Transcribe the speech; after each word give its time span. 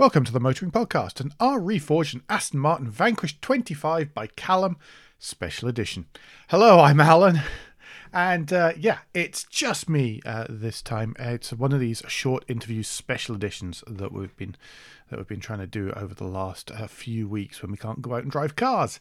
Welcome 0.00 0.24
to 0.24 0.32
the 0.32 0.40
Motoring 0.40 0.70
Podcast, 0.70 1.20
an 1.20 1.34
R 1.38 1.60
Reforged 1.60 2.14
and 2.14 2.22
Aston 2.30 2.58
Martin 2.58 2.88
Vanquish 2.88 3.38
25 3.42 4.14
by 4.14 4.28
Callum 4.28 4.78
Special 5.18 5.68
Edition. 5.68 6.06
Hello, 6.48 6.80
I'm 6.80 7.00
Alan, 7.00 7.42
and 8.10 8.50
uh, 8.50 8.72
yeah, 8.78 9.00
it's 9.12 9.44
just 9.44 9.90
me 9.90 10.22
uh, 10.24 10.46
this 10.48 10.80
time. 10.80 11.14
It's 11.18 11.52
one 11.52 11.74
of 11.74 11.80
these 11.80 12.02
short 12.08 12.46
interviews 12.48 12.88
special 12.88 13.34
editions 13.34 13.84
that 13.86 14.10
we've 14.10 14.34
been 14.38 14.56
that 15.10 15.18
we've 15.18 15.28
been 15.28 15.38
trying 15.38 15.58
to 15.58 15.66
do 15.66 15.90
over 15.90 16.14
the 16.14 16.24
last 16.24 16.70
uh, 16.70 16.86
few 16.86 17.28
weeks 17.28 17.60
when 17.60 17.70
we 17.70 17.76
can't 17.76 18.00
go 18.00 18.14
out 18.14 18.22
and 18.22 18.32
drive 18.32 18.56
cars. 18.56 19.00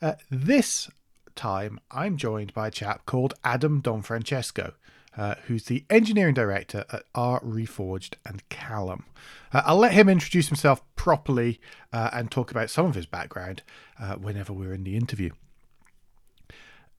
Uh, 0.00 0.14
this 0.30 0.88
time, 1.36 1.78
I'm 1.90 2.16
joined 2.16 2.54
by 2.54 2.68
a 2.68 2.70
chap 2.70 3.04
called 3.04 3.34
Adam 3.44 3.82
Donfrancesco 3.82 4.72
uh, 5.16 5.34
who's 5.46 5.64
the 5.64 5.84
engineering 5.90 6.34
director 6.34 6.84
at 6.92 7.04
R 7.14 7.40
Reforged 7.40 8.14
and 8.24 8.48
Callum. 8.48 9.04
Uh, 9.52 9.62
I'll 9.64 9.76
let 9.76 9.92
him 9.92 10.08
introduce 10.08 10.48
himself 10.48 10.82
properly 10.96 11.60
uh, 11.92 12.10
and 12.12 12.30
talk 12.30 12.50
about 12.50 12.70
some 12.70 12.86
of 12.86 12.94
his 12.94 13.06
background 13.06 13.62
uh, 14.00 14.14
whenever 14.14 14.52
we're 14.52 14.74
in 14.74 14.84
the 14.84 14.96
interview. 14.96 15.30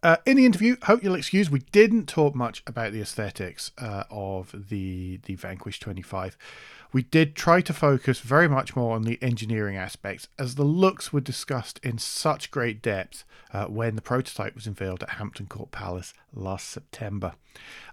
Uh, 0.04 0.18
in 0.26 0.36
the 0.36 0.48
interview, 0.48 0.76
hope 0.84 1.04
you'll 1.04 1.14
excuse, 1.14 1.52
we 1.52 1.60
didn't 1.72 2.08
talk 2.08 2.34
much 2.34 2.64
about 2.66 2.92
the 2.92 3.02
aesthetics 3.02 3.72
of 3.78 4.70
the 4.70 5.20
the 5.26 5.36
Vanquish 5.36 5.80
25. 5.80 6.38
We 6.94 7.04
did 7.04 7.36
try 7.36 7.62
to 7.62 7.74
focus 7.74 8.20
very 8.20 8.50
much 8.50 8.76
more 8.76 8.96
on 8.96 9.04
the 9.04 9.18
engineering 9.22 9.78
aspects, 9.78 10.28
as 10.38 10.56
the 10.56 10.66
looks 10.66 11.14
were 11.14 11.22
discussed 11.22 11.80
in 11.84 11.98
such 11.98 12.52
great 12.52 12.82
depth 12.82 13.24
uh, 13.54 13.66
when 13.66 13.96
the 13.96 14.02
prototype 14.02 14.56
was 14.56 14.68
unveiled 14.68 15.04
at 15.04 15.12
Hampton 15.12 15.46
Court 15.46 15.72
Palace 15.72 16.14
last 16.34 16.68
September. 16.70 17.34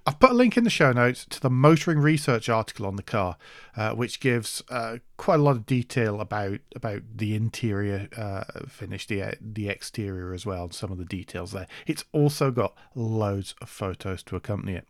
I've 0.08 0.18
put 0.18 0.30
a 0.30 0.34
link 0.34 0.56
in 0.56 0.64
the 0.64 0.70
show 0.70 0.90
notes 0.90 1.26
to 1.26 1.38
the 1.38 1.50
motoring 1.50 1.98
research 1.98 2.48
article 2.48 2.86
on 2.86 2.96
the 2.96 3.02
car, 3.02 3.36
uh, 3.76 3.90
which 3.90 4.20
gives 4.20 4.62
uh, 4.70 5.00
quite 5.18 5.38
a 5.38 5.42
lot 5.42 5.56
of 5.56 5.66
detail 5.66 6.22
about 6.22 6.60
about 6.74 7.02
the 7.14 7.34
interior 7.34 8.08
uh, 8.16 8.44
finish, 8.66 9.06
the 9.06 9.34
the 9.38 9.68
exterior 9.68 10.32
as 10.32 10.46
well, 10.46 10.64
and 10.64 10.72
some 10.72 10.90
of 10.90 10.96
the 10.96 11.04
details 11.04 11.52
there. 11.52 11.66
It's 11.86 12.06
also 12.12 12.50
got 12.50 12.74
loads 12.94 13.54
of 13.60 13.68
photos 13.68 14.22
to 14.22 14.36
accompany 14.36 14.76
it. 14.76 14.88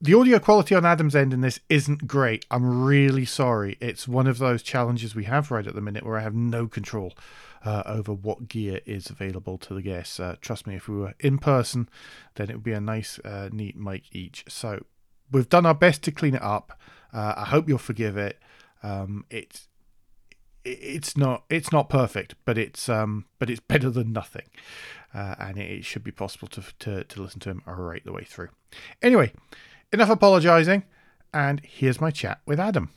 The 0.00 0.14
audio 0.14 0.38
quality 0.38 0.76
on 0.76 0.86
Adam's 0.86 1.16
end 1.16 1.34
in 1.34 1.40
this 1.40 1.58
isn't 1.68 2.06
great. 2.06 2.46
I'm 2.52 2.84
really 2.84 3.24
sorry. 3.24 3.76
It's 3.80 4.06
one 4.06 4.28
of 4.28 4.38
those 4.38 4.62
challenges 4.62 5.16
we 5.16 5.24
have 5.24 5.50
right 5.50 5.66
at 5.66 5.74
the 5.74 5.80
minute 5.80 6.06
where 6.06 6.16
I 6.16 6.20
have 6.20 6.36
no 6.36 6.68
control 6.68 7.14
uh, 7.64 7.82
over 7.84 8.12
what 8.12 8.46
gear 8.46 8.80
is 8.86 9.10
available 9.10 9.58
to 9.58 9.74
the 9.74 9.82
guests. 9.82 10.20
Uh, 10.20 10.36
trust 10.40 10.68
me, 10.68 10.76
if 10.76 10.86
we 10.86 10.98
were 10.98 11.14
in 11.18 11.38
person, 11.38 11.88
then 12.36 12.48
it 12.48 12.54
would 12.54 12.62
be 12.62 12.74
a 12.74 12.80
nice, 12.80 13.18
uh, 13.24 13.48
neat 13.50 13.76
mic 13.76 14.04
each. 14.12 14.44
So 14.48 14.84
we've 15.32 15.48
done 15.48 15.66
our 15.66 15.74
best 15.74 16.04
to 16.04 16.12
clean 16.12 16.36
it 16.36 16.42
up. 16.42 16.78
Uh, 17.12 17.34
I 17.36 17.46
hope 17.46 17.68
you'll 17.68 17.78
forgive 17.78 18.16
it. 18.16 18.38
Um, 18.84 19.24
it's 19.30 19.66
it's 20.64 21.16
not 21.16 21.42
it's 21.50 21.72
not 21.72 21.88
perfect, 21.88 22.36
but 22.44 22.56
it's 22.56 22.88
um 22.88 23.24
but 23.40 23.50
it's 23.50 23.60
better 23.68 23.90
than 23.90 24.12
nothing, 24.12 24.46
uh, 25.12 25.34
and 25.40 25.58
it, 25.58 25.70
it 25.70 25.84
should 25.84 26.04
be 26.04 26.12
possible 26.12 26.46
to, 26.48 26.62
to 26.78 27.02
to 27.02 27.22
listen 27.22 27.40
to 27.40 27.50
him 27.50 27.62
right 27.66 28.04
the 28.04 28.12
way 28.12 28.22
through. 28.22 28.50
Anyway, 29.02 29.32
enough 29.92 30.10
apologising, 30.10 30.84
and 31.32 31.60
here's 31.64 32.00
my 32.00 32.10
chat 32.10 32.40
with 32.46 32.60
Adam. 32.60 32.90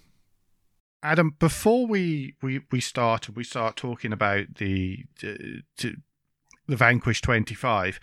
Adam, 1.04 1.36
before 1.40 1.88
we 1.88 2.36
we 2.42 2.62
we 2.72 2.80
start 2.80 3.30
we 3.30 3.44
start 3.44 3.76
talking 3.76 4.14
about 4.14 4.56
the 4.56 5.06
the, 5.20 5.64
the 5.78 6.76
Vanquish 6.76 7.22
twenty 7.22 7.56
five, 7.56 8.00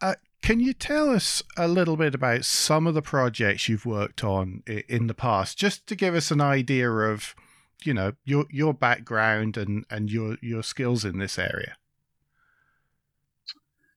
uh, 0.00 0.14
can 0.42 0.58
you 0.58 0.72
tell 0.72 1.10
us 1.10 1.42
a 1.56 1.68
little 1.68 1.96
bit 1.96 2.14
about 2.14 2.44
some 2.44 2.86
of 2.86 2.94
the 2.94 3.02
projects 3.02 3.68
you've 3.68 3.86
worked 3.86 4.24
on 4.24 4.62
in 4.66 5.06
the 5.06 5.14
past, 5.14 5.58
just 5.58 5.86
to 5.86 5.94
give 5.94 6.14
us 6.14 6.30
an 6.30 6.40
idea 6.40 6.90
of, 6.90 7.34
you 7.84 7.94
know, 7.94 8.14
your 8.24 8.46
your 8.50 8.74
background 8.74 9.56
and 9.56 9.84
and 9.90 10.10
your 10.10 10.36
your 10.40 10.62
skills 10.62 11.04
in 11.04 11.18
this 11.18 11.38
area? 11.38 11.76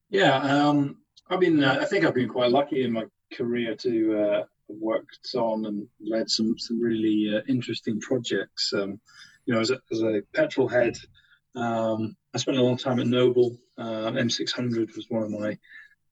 Yeah, 0.10 0.36
um, 0.36 0.98
I 1.28 1.38
mean, 1.38 1.64
uh, 1.64 1.80
I 1.82 1.86
think 1.86 2.06
I've 2.06 2.14
been 2.14 2.30
quite 2.30 2.52
lucky 2.52 2.84
in 2.84 2.92
my 2.92 3.06
career 3.36 3.76
to 3.76 4.20
uh, 4.20 4.44
worked 4.68 5.30
on 5.36 5.66
and 5.66 5.88
led 6.00 6.30
some 6.30 6.58
some 6.58 6.80
really 6.82 7.36
uh, 7.36 7.42
interesting 7.48 8.00
projects. 8.00 8.74
Um, 8.74 9.00
you 9.46 9.54
know, 9.54 9.60
as 9.60 9.72
a, 9.72 9.80
as 9.92 10.02
a 10.02 10.22
petrol 10.34 10.68
head, 10.68 10.98
um, 11.56 12.16
I 12.34 12.38
spent 12.38 12.58
a 12.58 12.64
long 12.64 12.78
time 12.78 13.00
at 13.00 13.08
Noble. 13.08 13.58
Uh, 13.78 14.12
M600 14.12 14.96
was 14.96 15.10
one 15.10 15.24
of 15.24 15.32
my 15.32 15.58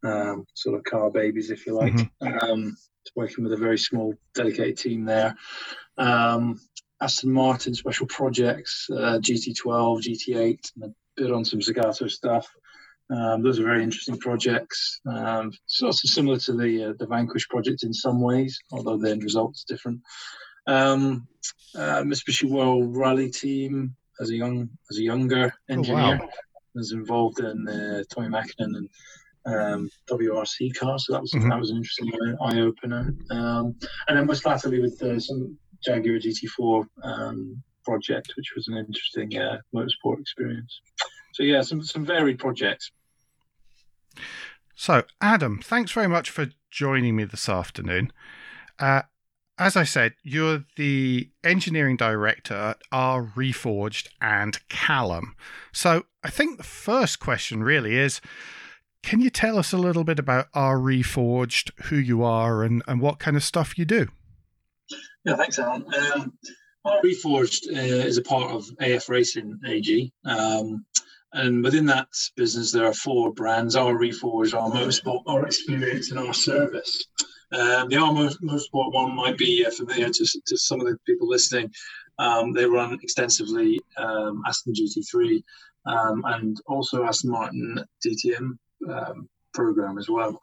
um, 0.03 0.45
sort 0.53 0.77
of 0.77 0.83
car 0.83 1.09
babies, 1.09 1.49
if 1.49 1.65
you 1.65 1.73
like. 1.73 1.93
Mm-hmm. 1.93 2.51
Um, 2.51 2.77
working 3.15 3.43
with 3.43 3.53
a 3.53 3.57
very 3.57 3.77
small, 3.77 4.13
dedicated 4.33 4.77
team 4.77 5.05
there. 5.05 5.35
Um, 5.97 6.59
Aston 7.01 7.31
Martin 7.31 7.73
special 7.73 8.05
projects, 8.05 8.87
uh, 8.91 9.17
GT12, 9.19 10.01
GT8, 10.03 10.71
and 10.75 10.83
a 10.83 10.93
bit 11.15 11.31
on 11.31 11.43
some 11.43 11.59
Zagato 11.59 12.09
stuff. 12.09 12.53
Um, 13.11 13.41
those 13.43 13.59
are 13.59 13.63
very 13.63 13.83
interesting 13.83 14.17
projects. 14.17 15.01
Um, 15.05 15.51
sort 15.65 15.89
of 15.89 15.99
similar 15.99 16.37
to 16.39 16.53
the 16.53 16.85
uh, 16.85 16.93
the 16.97 17.07
Vanquish 17.07 17.47
project 17.49 17.83
in 17.83 17.93
some 17.93 18.21
ways, 18.21 18.57
although 18.71 18.97
the 18.97 19.11
end 19.11 19.23
result's 19.23 19.63
different. 19.63 20.01
Um, 20.67 21.27
uh, 21.75 22.03
Mitsubishi 22.03 22.49
World 22.49 22.95
Rally 22.95 23.29
Team 23.29 23.95
as 24.21 24.29
a 24.29 24.35
young 24.35 24.69
as 24.89 24.97
a 24.97 25.03
younger 25.03 25.53
engineer 25.69 26.19
oh, 26.21 26.25
wow. 26.25 26.29
was 26.75 26.93
involved 26.93 27.39
in 27.39 27.67
uh, 27.67 28.03
Tommi 28.13 28.29
Mäkinen 28.29 28.75
and 28.77 28.89
um, 29.45 29.89
WRC 30.09 30.73
car, 30.75 30.99
so 30.99 31.13
that 31.13 31.21
was 31.21 31.31
mm-hmm. 31.31 31.49
that 31.49 31.59
was 31.59 31.71
an 31.71 31.77
interesting 31.77 32.11
eye 32.41 32.59
opener. 32.59 33.13
Um, 33.31 33.75
and 34.07 34.17
then 34.17 34.27
most 34.27 34.45
latterly 34.45 34.79
with 34.79 35.01
uh, 35.01 35.19
some 35.19 35.57
Jaguar 35.83 36.19
GT4 36.19 36.85
um, 37.03 37.63
project, 37.83 38.33
which 38.37 38.53
was 38.55 38.67
an 38.67 38.77
interesting 38.77 39.37
uh, 39.37 39.57
motorsport 39.73 40.19
experience. 40.19 40.81
So 41.33 41.43
yeah, 41.43 41.61
some 41.61 41.83
some 41.83 42.05
varied 42.05 42.39
projects. 42.39 42.91
So, 44.75 45.03
Adam, 45.19 45.61
thanks 45.63 45.91
very 45.91 46.07
much 46.07 46.29
for 46.29 46.47
joining 46.69 47.15
me 47.15 47.23
this 47.25 47.47
afternoon. 47.47 48.11
Uh, 48.79 49.03
as 49.57 49.75
I 49.75 49.83
said, 49.83 50.15
you're 50.23 50.63
the 50.75 51.29
engineering 51.43 51.97
director 51.97 52.55
at 52.55 52.81
R 52.91 53.23
Reforged 53.35 54.07
and 54.19 54.59
Callum. 54.69 55.35
So, 55.71 56.05
I 56.23 56.29
think 56.29 56.57
the 56.57 56.63
first 56.63 57.19
question 57.19 57.63
really 57.63 57.97
is 57.97 58.21
can 59.03 59.19
you 59.21 59.29
tell 59.29 59.57
us 59.57 59.73
a 59.73 59.77
little 59.77 60.03
bit 60.03 60.19
about 60.19 60.47
R 60.53 60.77
Reforged, 60.77 61.71
who 61.85 61.95
you 61.95 62.23
are, 62.23 62.63
and, 62.63 62.83
and 62.87 63.01
what 63.01 63.19
kind 63.19 63.35
of 63.35 63.43
stuff 63.43 63.77
you 63.77 63.85
do? 63.85 64.07
Yeah, 65.25 65.35
thanks, 65.35 65.59
Alan. 65.59 65.85
Um, 66.13 66.33
R 66.85 67.01
Reforged 67.03 67.67
uh, 67.67 68.07
is 68.07 68.17
a 68.17 68.23
part 68.23 68.51
of 68.51 68.65
AF 68.79 69.09
Racing 69.09 69.59
AG. 69.67 70.11
Um, 70.25 70.85
and 71.33 71.63
within 71.63 71.85
that 71.87 72.07
business, 72.35 72.71
there 72.71 72.85
are 72.85 72.93
four 72.93 73.33
brands: 73.33 73.75
our 73.75 73.93
Reforge, 73.93 74.53
our 74.53 74.69
Motorsport, 74.69 75.23
our 75.27 75.45
Experience, 75.45 76.11
and 76.11 76.19
our 76.19 76.33
Service. 76.33 77.05
Um, 77.53 77.89
the 77.89 77.97
R 77.97 78.11
Motorsport 78.11 78.93
one 78.93 79.15
might 79.15 79.37
be 79.37 79.65
uh, 79.65 79.71
familiar 79.71 80.09
to, 80.09 80.41
to 80.45 80.57
some 80.57 80.79
of 80.79 80.87
the 80.87 80.97
people 81.05 81.27
listening. 81.27 81.71
Um, 82.17 82.53
they 82.53 82.65
run 82.65 82.97
extensively 83.01 83.79
um, 83.97 84.43
Aston 84.47 84.73
GT3 84.73 85.43
um, 85.85 86.23
and 86.27 86.57
also 86.67 87.03
Aston 87.03 87.31
Martin 87.31 87.83
DTM 88.05 88.57
um, 88.89 89.29
program 89.53 89.97
as 89.97 90.09
well. 90.09 90.39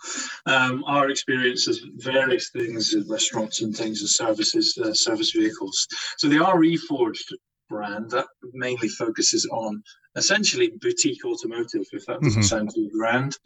Um, 0.46 0.84
our 0.84 1.08
experience 1.08 1.66
is 1.68 1.86
various 1.96 2.50
things, 2.50 2.94
restaurants 3.08 3.62
and 3.62 3.74
things, 3.74 4.00
and 4.00 4.08
services, 4.10 4.78
uh, 4.82 4.92
service 4.92 5.30
vehicles. 5.32 5.86
So 6.18 6.28
the 6.28 6.44
R 6.44 6.56
Reforged 6.56 7.32
brand 7.68 8.10
that 8.10 8.26
mainly 8.52 8.88
focuses 8.88 9.46
on 9.46 9.82
essentially 10.16 10.72
boutique 10.80 11.24
automotive, 11.24 11.86
if 11.92 12.04
that 12.06 12.20
doesn't 12.20 12.40
mm-hmm. 12.40 12.42
sound 12.42 12.74
too 12.74 12.90
grand. 12.92 13.36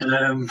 Um, 0.00 0.50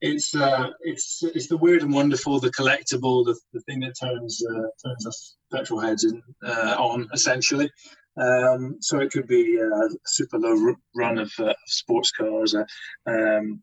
it's 0.00 0.34
uh, 0.34 0.70
it's 0.80 1.22
it's 1.22 1.48
the 1.48 1.56
weird 1.56 1.82
and 1.82 1.92
wonderful, 1.92 2.40
the 2.40 2.50
collectible, 2.50 3.24
the, 3.24 3.38
the 3.52 3.60
thing 3.62 3.80
that 3.80 3.94
turns 4.00 4.42
uh, 4.48 4.68
turns 4.84 5.06
us 5.06 5.36
petrol 5.52 5.80
heads 5.80 6.04
in, 6.04 6.22
uh, 6.44 6.76
on 6.78 7.08
essentially. 7.12 7.70
Um, 8.20 8.76
so 8.80 9.00
it 9.00 9.10
could 9.10 9.26
be 9.26 9.56
a 9.58 9.88
super 10.06 10.38
low 10.38 10.74
run 10.94 11.18
of 11.18 11.32
uh, 11.38 11.52
sports 11.66 12.12
cars, 12.12 12.54
uh, 12.54 12.64
um, 13.06 13.60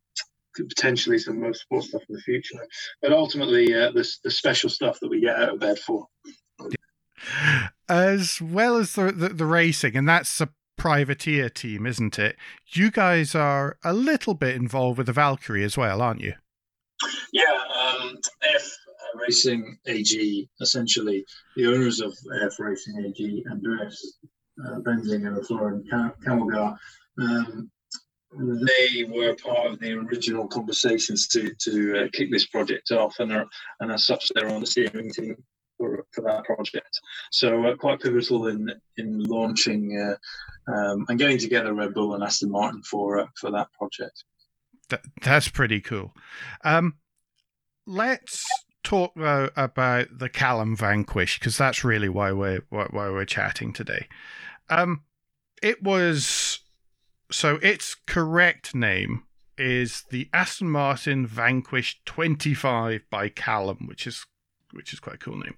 potentially 0.56 1.20
some 1.20 1.38
motorsport 1.38 1.84
stuff 1.84 2.02
in 2.10 2.16
the 2.16 2.22
future, 2.22 2.60
but 3.02 3.14
ultimately 3.14 3.74
uh, 3.74 3.92
the 3.92 4.08
the 4.24 4.32
special 4.32 4.70
stuff 4.70 5.00
that 5.00 5.10
we 5.10 5.22
get 5.22 5.38
out 5.38 5.54
of 5.54 5.60
bed 5.60 5.80
for 5.80 6.08
as 7.90 8.42
well 8.42 8.78
as 8.78 8.94
the, 8.94 9.12
the, 9.12 9.30
the 9.30 9.46
racing, 9.46 9.96
and 9.96 10.08
that's 10.08 10.42
a 10.42 10.50
privateer 10.78 11.50
team, 11.50 11.86
isn't 11.86 12.18
it? 12.18 12.36
You 12.68 12.90
guys 12.90 13.36
are 13.36 13.78
a 13.84 13.94
little 13.94 14.34
bit 14.34 14.56
involved 14.56 14.98
with 14.98 15.08
the 15.08 15.14
Valkyrie 15.14 15.64
as 15.64 15.78
well, 15.78 16.02
aren't 16.02 16.22
you? 16.22 16.34
Yeah, 17.34 17.44
um, 17.80 18.18
AF 18.56 18.78
Racing 19.16 19.78
AG, 19.86 20.50
essentially 20.60 21.26
the 21.56 21.68
owners 21.68 22.00
of 22.00 22.14
AF 22.42 22.60
Racing 22.60 23.06
AG, 23.06 23.44
Andreas 23.52 24.18
uh, 24.66 24.80
Bänziger 24.80 25.36
and 25.36 25.46
Florian 25.46 25.84
Kamelger, 26.26 26.78
um, 27.20 27.70
they 28.34 29.04
were 29.04 29.36
part 29.36 29.68
of 29.68 29.80
the 29.80 29.92
original 29.92 30.48
conversations 30.48 31.28
to 31.28 31.54
to 31.60 32.06
uh, 32.06 32.08
kick 32.14 32.32
this 32.32 32.48
project 32.48 32.92
off, 32.92 33.20
and 33.20 33.34
are, 33.34 33.46
and 33.82 33.92
as 33.92 34.06
such, 34.06 34.32
they're 34.34 34.50
on 34.50 34.62
the 34.62 34.68
steering 34.68 35.12
team 35.12 35.36
for 35.82 36.06
for 36.12 36.22
that 36.22 36.44
project. 36.44 37.00
So 37.32 37.66
uh, 37.66 37.76
quite 37.76 38.00
pivotal 38.00 38.48
in 38.48 38.72
in 38.98 39.24
launching 39.24 39.98
uh, 39.98 40.72
um, 40.72 41.06
and 41.10 41.18
getting 41.18 41.40
together 41.40 41.74
Red 41.74 41.94
Bull 41.94 42.14
and 42.14 42.24
Aston 42.24 42.52
Martin 42.52 42.84
for 42.84 43.20
uh, 43.20 43.28
for 43.36 43.52
that 43.52 43.68
project. 43.74 44.24
That, 44.90 45.02
that's 45.22 45.48
pretty 45.48 45.82
cool. 45.82 46.14
Um, 46.64 46.96
let's 47.88 48.46
talk 48.84 49.14
though 49.16 49.50
about 49.56 50.08
the 50.18 50.30
Callum 50.30 50.76
Vanquish 50.76 51.40
because 51.40 51.58
that's 51.58 51.84
really 51.84 52.10
why 52.10 52.32
we're 52.32 52.62
why, 52.70 52.88
why 52.92 53.10
we're 53.10 53.26
chatting 53.26 53.74
today. 53.74 54.08
Um, 54.70 55.04
it 55.64 55.82
was 55.82 56.60
so 57.32 57.56
its 57.62 57.96
correct 58.06 58.76
name 58.76 59.24
is 59.58 60.04
the 60.10 60.28
Aston 60.34 60.70
Martin 60.70 61.28
Vanquish 61.28 62.02
25 62.06 63.04
by 63.12 63.30
Callum, 63.30 63.86
which 63.88 64.08
is 64.08 64.26
which 64.74 64.94
is 64.94 65.00
quite 65.00 65.16
a 65.16 65.20
cool 65.20 65.38
name. 65.38 65.56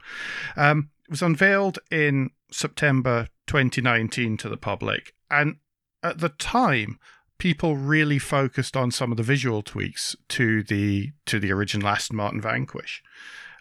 Um, 0.55 0.89
it 1.05 1.11
was 1.11 1.21
unveiled 1.21 1.79
in 1.91 2.31
September 2.51 3.27
2019 3.47 4.37
to 4.37 4.49
the 4.49 4.57
public, 4.57 5.13
and 5.29 5.57
at 6.01 6.19
the 6.19 6.29
time, 6.29 6.99
people 7.37 7.75
really 7.75 8.19
focused 8.19 8.77
on 8.77 8.91
some 8.91 9.11
of 9.11 9.17
the 9.17 9.23
visual 9.23 9.61
tweaks 9.61 10.15
to 10.29 10.63
the 10.63 11.11
to 11.25 11.39
the 11.39 11.51
original 11.51 11.87
Aston 11.87 12.17
Martin 12.17 12.41
Vanquish, 12.41 13.03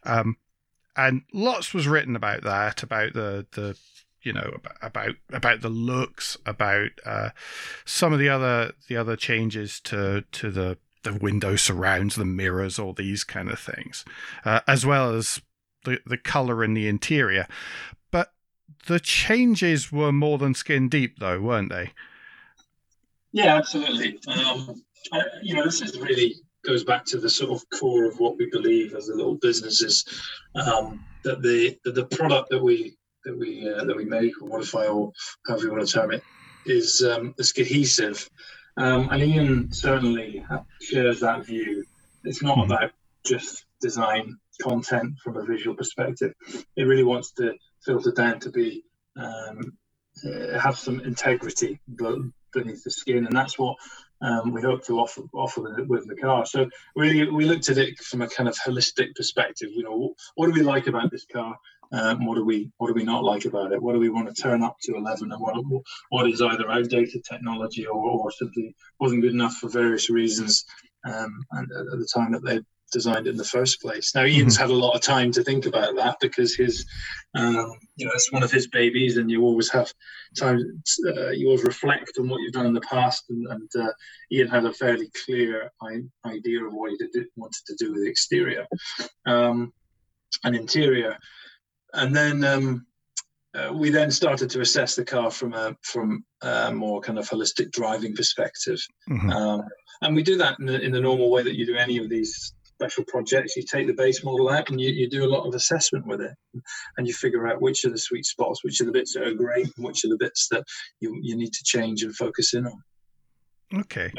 um, 0.04 0.36
and 0.96 1.22
lots 1.32 1.74
was 1.74 1.88
written 1.88 2.16
about 2.16 2.42
that, 2.42 2.82
about 2.82 3.14
the 3.14 3.46
the 3.52 3.76
you 4.22 4.32
know 4.32 4.58
about 4.80 5.16
about 5.32 5.60
the 5.60 5.68
looks, 5.68 6.36
about 6.46 6.90
uh, 7.04 7.30
some 7.84 8.12
of 8.12 8.18
the 8.18 8.28
other 8.28 8.72
the 8.88 8.96
other 8.96 9.16
changes 9.16 9.80
to 9.80 10.24
to 10.32 10.50
the 10.50 10.78
the 11.02 11.14
window 11.14 11.56
surrounds, 11.56 12.16
the 12.16 12.24
mirrors, 12.24 12.78
all 12.78 12.92
these 12.92 13.24
kind 13.24 13.50
of 13.50 13.58
things, 13.58 14.04
uh, 14.44 14.60
as 14.66 14.86
well 14.86 15.14
as 15.14 15.40
the 15.84 15.98
the 16.06 16.18
color 16.18 16.62
in 16.64 16.74
the 16.74 16.88
interior. 16.88 17.46
But 18.10 18.32
the 18.86 19.00
changes 19.00 19.90
were 19.92 20.12
more 20.12 20.38
than 20.38 20.54
skin 20.54 20.88
deep, 20.88 21.18
though, 21.18 21.40
weren't 21.40 21.70
they? 21.70 21.90
Yeah, 23.32 23.56
absolutely. 23.56 24.18
Um, 24.28 24.82
I, 25.12 25.22
you 25.42 25.54
know, 25.54 25.64
this 25.64 25.80
is 25.80 25.98
really 25.98 26.36
goes 26.64 26.84
back 26.84 27.04
to 27.04 27.18
the 27.18 27.28
sort 27.28 27.50
of 27.50 27.64
core 27.70 28.04
of 28.04 28.20
what 28.20 28.36
we 28.38 28.48
believe 28.50 28.94
as 28.94 29.08
a 29.08 29.14
little 29.14 29.34
businesses 29.34 30.04
um, 30.54 31.04
that 31.24 31.42
the 31.42 31.76
that 31.84 31.94
the 31.94 32.04
product 32.06 32.50
that 32.50 32.62
we 32.62 32.96
that 33.24 33.36
we 33.36 33.68
uh, 33.68 33.84
that 33.84 33.96
we 33.96 34.04
make 34.04 34.40
or 34.40 34.48
modify 34.48 34.86
or 34.86 35.12
however 35.46 35.64
you 35.64 35.72
want 35.72 35.86
to 35.86 35.92
term 35.92 36.12
it 36.12 36.22
is 36.66 37.02
um, 37.02 37.34
is 37.38 37.52
cohesive. 37.52 38.28
Um, 38.76 39.08
and 39.10 39.22
Ian 39.22 39.72
certainly 39.72 40.44
shares 40.80 41.20
that 41.20 41.44
view. 41.46 41.84
It's 42.24 42.42
not 42.42 42.58
mm-hmm. 42.58 42.72
about 42.72 42.90
just 43.24 43.64
design 43.80 44.38
content 44.60 45.18
from 45.22 45.36
a 45.36 45.44
visual 45.44 45.76
perspective. 45.76 46.34
It 46.76 46.84
really 46.84 47.04
wants 47.04 47.32
to 47.32 47.54
filter 47.84 48.12
down 48.12 48.40
to 48.40 48.50
be 48.50 48.84
um, 49.16 49.76
uh, 50.24 50.58
have 50.58 50.78
some 50.78 51.00
integrity 51.00 51.80
beneath 52.52 52.84
the 52.84 52.90
skin, 52.90 53.26
and 53.26 53.36
that's 53.36 53.58
what 53.58 53.76
um, 54.20 54.52
we 54.52 54.62
hope 54.62 54.84
to 54.86 55.00
offer 55.00 55.22
offer 55.32 55.84
with 55.86 56.06
the 56.06 56.16
car. 56.16 56.46
So 56.46 56.68
really, 56.94 57.28
we 57.28 57.44
looked 57.44 57.68
at 57.68 57.78
it 57.78 57.98
from 57.98 58.22
a 58.22 58.28
kind 58.28 58.48
of 58.48 58.56
holistic 58.56 59.14
perspective. 59.14 59.70
You 59.72 59.82
know, 59.82 60.14
what 60.34 60.46
do 60.46 60.52
we 60.52 60.62
like 60.62 60.86
about 60.86 61.10
this 61.10 61.26
car? 61.26 61.58
Um, 61.92 62.24
what 62.24 62.36
do 62.36 62.44
we 62.44 62.70
what 62.78 62.88
do 62.88 62.94
we 62.94 63.04
not 63.04 63.24
like 63.24 63.44
about 63.44 63.72
it? 63.72 63.82
What 63.82 63.92
do 63.92 63.98
we 63.98 64.08
want 64.08 64.34
to 64.34 64.42
turn 64.42 64.62
up 64.62 64.76
to 64.82 64.96
11? 64.96 65.30
And 65.30 65.40
what 65.40 65.56
what 66.10 66.28
is 66.28 66.40
either 66.40 66.70
outdated 66.70 67.24
technology 67.24 67.86
or, 67.86 67.94
or 67.94 68.30
simply 68.30 68.74
wasn't 68.98 69.22
good 69.22 69.32
enough 69.32 69.54
for 69.54 69.68
various 69.68 70.08
reasons 70.08 70.64
um, 71.04 71.44
and 71.52 71.68
at 71.70 71.98
the 71.98 72.08
time 72.14 72.32
that 72.32 72.44
they 72.44 72.60
designed 72.92 73.26
it 73.26 73.30
in 73.30 73.36
the 73.36 73.44
first 73.44 73.80
place. 73.80 74.14
Now 74.14 74.24
Ian's 74.24 74.54
mm-hmm. 74.54 74.62
had 74.62 74.70
a 74.70 74.74
lot 74.74 74.94
of 74.94 75.00
time 75.00 75.32
to 75.32 75.42
think 75.42 75.66
about 75.66 75.96
that 75.96 76.18
because 76.20 76.54
his, 76.54 76.86
um, 77.34 77.72
you 77.96 78.06
know, 78.06 78.12
it's 78.14 78.30
one 78.30 78.42
of 78.42 78.52
his 78.52 78.68
babies, 78.68 79.16
and 79.16 79.30
you 79.30 79.42
always 79.42 79.70
have 79.70 79.92
time. 80.38 80.82
Uh, 81.06 81.30
you 81.30 81.46
always 81.46 81.64
reflect 81.64 82.12
on 82.18 82.28
what 82.28 82.40
you've 82.40 82.52
done 82.52 82.66
in 82.66 82.74
the 82.74 82.82
past, 82.82 83.24
and, 83.30 83.46
and 83.48 83.70
uh, 83.80 83.92
Ian 84.30 84.48
had 84.48 84.66
a 84.66 84.72
fairly 84.74 85.10
clear 85.24 85.72
idea 86.26 86.64
of 86.64 86.72
what 86.72 86.90
he 86.90 86.96
did, 86.98 87.26
wanted 87.36 87.62
to 87.66 87.76
do 87.78 87.92
with 87.92 88.02
the 88.02 88.10
exterior 88.10 88.66
um, 89.26 89.72
and 90.44 90.54
interior, 90.54 91.16
and 91.92 92.14
then. 92.14 92.44
Um, 92.44 92.86
uh, 93.54 93.70
we 93.70 93.90
then 93.90 94.10
started 94.10 94.48
to 94.48 94.62
assess 94.62 94.96
the 94.96 95.04
car 95.04 95.30
from 95.30 95.52
a 95.52 95.76
from 95.82 96.24
a 96.40 96.72
more 96.72 97.02
kind 97.02 97.18
of 97.18 97.28
holistic 97.28 97.70
driving 97.70 98.16
perspective, 98.16 98.78
mm-hmm. 99.10 99.28
um, 99.28 99.60
and 100.00 100.16
we 100.16 100.22
do 100.22 100.38
that 100.38 100.58
in 100.58 100.64
the, 100.64 100.80
in 100.80 100.90
the 100.90 100.98
normal 100.98 101.30
way 101.30 101.42
that 101.42 101.54
you 101.54 101.66
do 101.66 101.76
any 101.76 101.98
of 101.98 102.08
these 102.08 102.54
special 102.82 103.04
projects, 103.04 103.56
you 103.56 103.62
take 103.62 103.86
the 103.86 103.92
base 103.92 104.24
model 104.24 104.48
out 104.48 104.68
and 104.68 104.80
you, 104.80 104.90
you 104.90 105.08
do 105.08 105.24
a 105.24 105.28
lot 105.32 105.46
of 105.46 105.54
assessment 105.54 106.06
with 106.06 106.20
it 106.20 106.32
and 106.96 107.06
you 107.06 107.12
figure 107.12 107.46
out 107.46 107.62
which 107.62 107.84
are 107.84 107.90
the 107.90 107.98
sweet 107.98 108.24
spots, 108.24 108.64
which 108.64 108.80
are 108.80 108.84
the 108.84 108.92
bits 108.92 109.14
that 109.14 109.26
are 109.26 109.34
great, 109.34 109.68
and 109.76 109.86
which 109.86 110.04
are 110.04 110.08
the 110.08 110.16
bits 110.18 110.48
that 110.50 110.64
you, 111.00 111.16
you 111.22 111.36
need 111.36 111.52
to 111.52 111.62
change 111.64 112.02
and 112.02 112.16
focus 112.16 112.54
in 112.54 112.66
on. 112.66 112.82
Okay. 113.74 114.12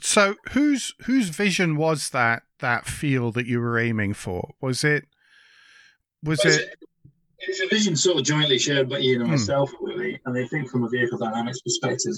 So 0.00 0.36
whose 0.50 0.94
whose 1.02 1.28
vision 1.28 1.76
was 1.76 2.10
that 2.10 2.44
that 2.60 2.86
feel 2.86 3.32
that 3.32 3.46
you 3.46 3.60
were 3.60 3.78
aiming 3.78 4.14
for? 4.14 4.54
Was 4.60 4.82
it 4.82 5.06
was 6.22 6.40
well, 6.42 6.54
it 6.54 6.78
it's 7.48 7.60
a 7.60 7.68
vision 7.68 7.96
sort 7.96 8.18
of 8.18 8.24
jointly 8.24 8.58
shared 8.58 8.88
by 8.88 8.98
Ian 8.98 9.22
and 9.22 9.30
hmm. 9.30 9.36
myself, 9.36 9.72
really. 9.80 10.20
And 10.24 10.36
I 10.36 10.46
think 10.48 10.70
from 10.70 10.84
a 10.84 10.88
vehicle 10.88 11.18
dynamics 11.18 11.60
perspective, 11.60 12.14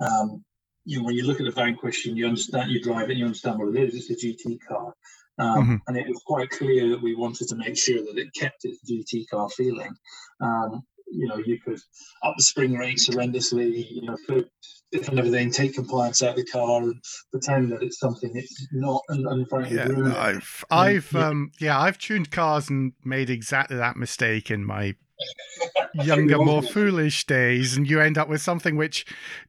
um, 0.00 0.44
you 0.84 0.98
know, 0.98 1.04
when 1.04 1.14
you 1.14 1.26
look 1.26 1.40
at 1.40 1.46
the 1.46 1.52
Vanquish 1.52 2.06
and 2.06 2.16
you 2.16 2.26
understand, 2.26 2.70
you 2.70 2.82
drive 2.82 3.08
it, 3.08 3.10
and 3.10 3.18
you 3.18 3.24
understand 3.26 3.58
what 3.58 3.74
it 3.74 3.82
is. 3.82 3.94
It's 3.94 4.10
a 4.10 4.26
GT 4.26 4.58
car. 4.66 4.94
Um, 5.38 5.62
mm-hmm. 5.62 5.76
And 5.86 5.96
it 5.96 6.06
was 6.06 6.22
quite 6.26 6.50
clear 6.50 6.88
that 6.90 7.02
we 7.02 7.14
wanted 7.14 7.48
to 7.48 7.56
make 7.56 7.76
sure 7.76 7.98
that 7.98 8.18
it 8.18 8.34
kept 8.34 8.64
its 8.64 8.90
GT 8.90 9.28
car 9.28 9.48
feeling. 9.50 9.94
Um, 10.40 10.82
you 11.10 11.26
know, 11.28 11.36
you 11.36 11.58
could 11.60 11.78
up 12.22 12.34
the 12.36 12.42
spring 12.42 12.74
rate 12.74 12.98
horrendously, 12.98 13.86
you 13.90 14.02
know, 14.02 14.16
put 14.28 14.50
different 14.92 15.18
everything, 15.20 15.50
take 15.50 15.74
compliance 15.74 16.22
out 16.22 16.30
of 16.30 16.36
the 16.36 16.44
car 16.44 16.82
and 16.82 16.96
pretend 17.30 17.72
that 17.72 17.82
it's 17.82 17.98
something 17.98 18.30
it's 18.34 18.66
not 18.72 19.02
and, 19.08 19.24
and 19.26 19.48
frankly 19.48 19.76
yeah, 19.76 19.86
ruin 19.86 20.12
I've 20.12 20.64
I've 20.70 21.12
yeah. 21.12 21.28
um 21.28 21.52
yeah, 21.60 21.78
I've 21.78 21.98
tuned 21.98 22.30
cars 22.30 22.68
and 22.68 22.92
made 23.04 23.30
exactly 23.30 23.76
that 23.76 23.96
mistake 23.96 24.50
in 24.50 24.64
my 24.64 24.96
younger, 25.94 26.38
more 26.38 26.62
foolish 26.62 27.26
days, 27.26 27.76
and 27.76 27.88
you 27.88 28.00
end 28.00 28.18
up 28.18 28.28
with 28.28 28.40
something 28.40 28.76
which 28.76 29.06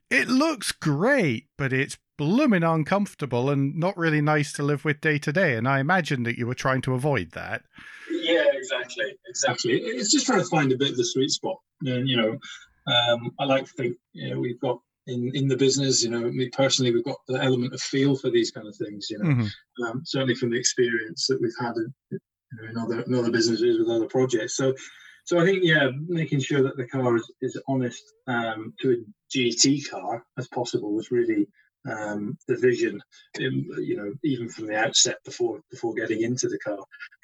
it 0.10 0.28
looks 0.28 0.72
great, 0.72 1.48
but 1.57 1.74
it's 1.74 1.98
blooming 2.18 2.64
uncomfortable 2.64 3.50
and 3.50 3.75
not 3.75 3.98
really 3.98 4.22
nice 4.22 4.54
to 4.54 4.64
live 4.64 4.86
with 4.86 5.02
day 5.02 5.18
to 5.18 5.31
day. 5.31 5.56
And 5.56 5.68
I 5.68 5.80
imagine 5.80 6.24
that 6.24 6.38
you 6.38 6.46
were 6.46 6.54
trying 6.54 6.81
to 6.81 6.94
avoid 6.94 7.31
that. 7.31 7.64
Yeah, 8.62 8.78
exactly, 8.78 9.13
exactly. 9.28 9.74
It's 9.74 10.12
just 10.12 10.25
trying 10.25 10.40
to 10.40 10.46
find 10.46 10.72
a 10.72 10.78
bit 10.78 10.92
of 10.92 10.97
the 10.97 11.06
sweet 11.06 11.31
spot. 11.31 11.57
And 11.81 12.07
you 12.07 12.18
know, 12.18 12.38
um, 12.88 13.31
I 13.40 13.45
like 13.45 13.66
to 13.66 13.71
think 13.74 13.97
you 14.14 14.30
know 14.30 14.40
we've 14.40 14.59
got 14.59 14.80
in 15.07 15.31
in 15.33 15.47
the 15.47 15.57
business. 15.57 16.04
You 16.04 16.09
know, 16.09 16.19
me 16.19 16.50
personally, 16.50 16.94
we've 16.94 17.04
got 17.04 17.18
the 17.28 17.42
element 17.42 17.74
of 17.74 17.81
feel 17.81 18.16
for 18.16 18.30
these 18.30 18.52
kind 18.52 18.68
of 18.68 18.76
things. 18.76 19.09
You 19.09 19.19
know, 19.19 19.30
mm-hmm. 19.30 19.83
um, 19.83 20.02
certainly 20.06 20.35
from 20.35 20.52
the 20.52 20.59
experience 20.59 21.28
that 21.28 21.42
we've 21.42 21.52
had 21.59 21.76
in, 21.76 21.94
you 22.12 22.19
know, 22.54 22.69
in 22.69 22.78
other 22.78 23.02
in 23.02 23.16
other 23.16 23.31
businesses 23.31 23.80
with 23.80 23.90
other 23.90 24.07
projects. 24.07 24.56
So. 24.56 24.74
So 25.24 25.40
I 25.40 25.45
think, 25.45 25.59
yeah, 25.64 25.88
making 26.07 26.40
sure 26.40 26.64
that 26.64 26.78
the 26.78 26.88
car 26.88 27.16
is, 27.16 27.31
is 27.42 27.62
honest 27.68 28.02
um, 28.28 28.74
to 28.81 28.92
a 28.92 29.38
GT 29.38 29.88
car 29.88 30.26
as 30.40 30.47
possible 30.47 30.95
was 30.95 31.12
really 31.12 31.47
um, 31.90 32.38
the 32.47 32.57
vision, 32.57 33.02
um, 33.40 33.66
you 33.80 33.95
know, 33.95 34.14
even 34.23 34.50
from 34.50 34.68
the 34.68 34.76
outset 34.76 35.18
before 35.26 35.61
before 35.69 35.94
getting 35.94 36.21
into 36.21 36.47
the 36.47 36.59
car. 36.59 36.78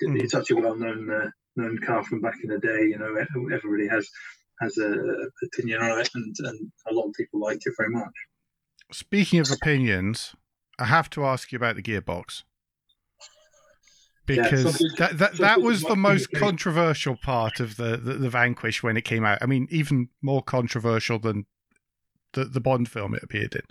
Mm. 0.03 0.21
It's 0.21 0.31
such 0.31 0.51
a 0.51 0.55
well-known 0.55 1.09
uh, 1.09 1.29
known 1.55 1.79
car 1.79 2.03
from 2.03 2.21
back 2.21 2.35
in 2.43 2.49
the 2.49 2.59
day. 2.59 2.87
You 2.87 2.97
know, 2.97 3.15
everybody 3.53 3.87
has 3.87 4.07
has 4.61 4.77
a, 4.77 5.29
opinion 5.45 5.81
on 5.81 5.99
it, 5.99 6.09
and, 6.15 6.35
and 6.39 6.71
a 6.89 6.93
lot 6.93 7.07
of 7.07 7.13
people 7.13 7.39
like 7.39 7.59
it 7.65 7.73
very 7.77 7.89
much. 7.89 8.13
Speaking 8.91 9.39
of 9.39 9.51
opinions, 9.51 10.35
I 10.79 10.85
have 10.85 11.09
to 11.11 11.25
ask 11.25 11.51
you 11.51 11.57
about 11.57 11.75
the 11.75 11.83
gearbox 11.83 12.43
because 14.27 14.81
yeah, 14.81 14.87
that 14.97 15.17
that, 15.17 15.37
that 15.37 15.61
was 15.61 15.81
the 15.81 15.95
most 15.95 16.31
controversial 16.31 17.15
part 17.15 17.59
of 17.59 17.77
the, 17.77 17.97
the, 17.97 18.13
the 18.13 18.29
Vanquish 18.29 18.83
when 18.83 18.97
it 18.97 19.03
came 19.03 19.25
out. 19.25 19.39
I 19.41 19.45
mean, 19.45 19.67
even 19.71 20.09
more 20.21 20.43
controversial 20.43 21.17
than 21.17 21.45
the 22.33 22.45
the 22.45 22.59
Bond 22.61 22.89
film 22.89 23.15
it 23.15 23.23
appeared 23.23 23.55
in. 23.55 23.61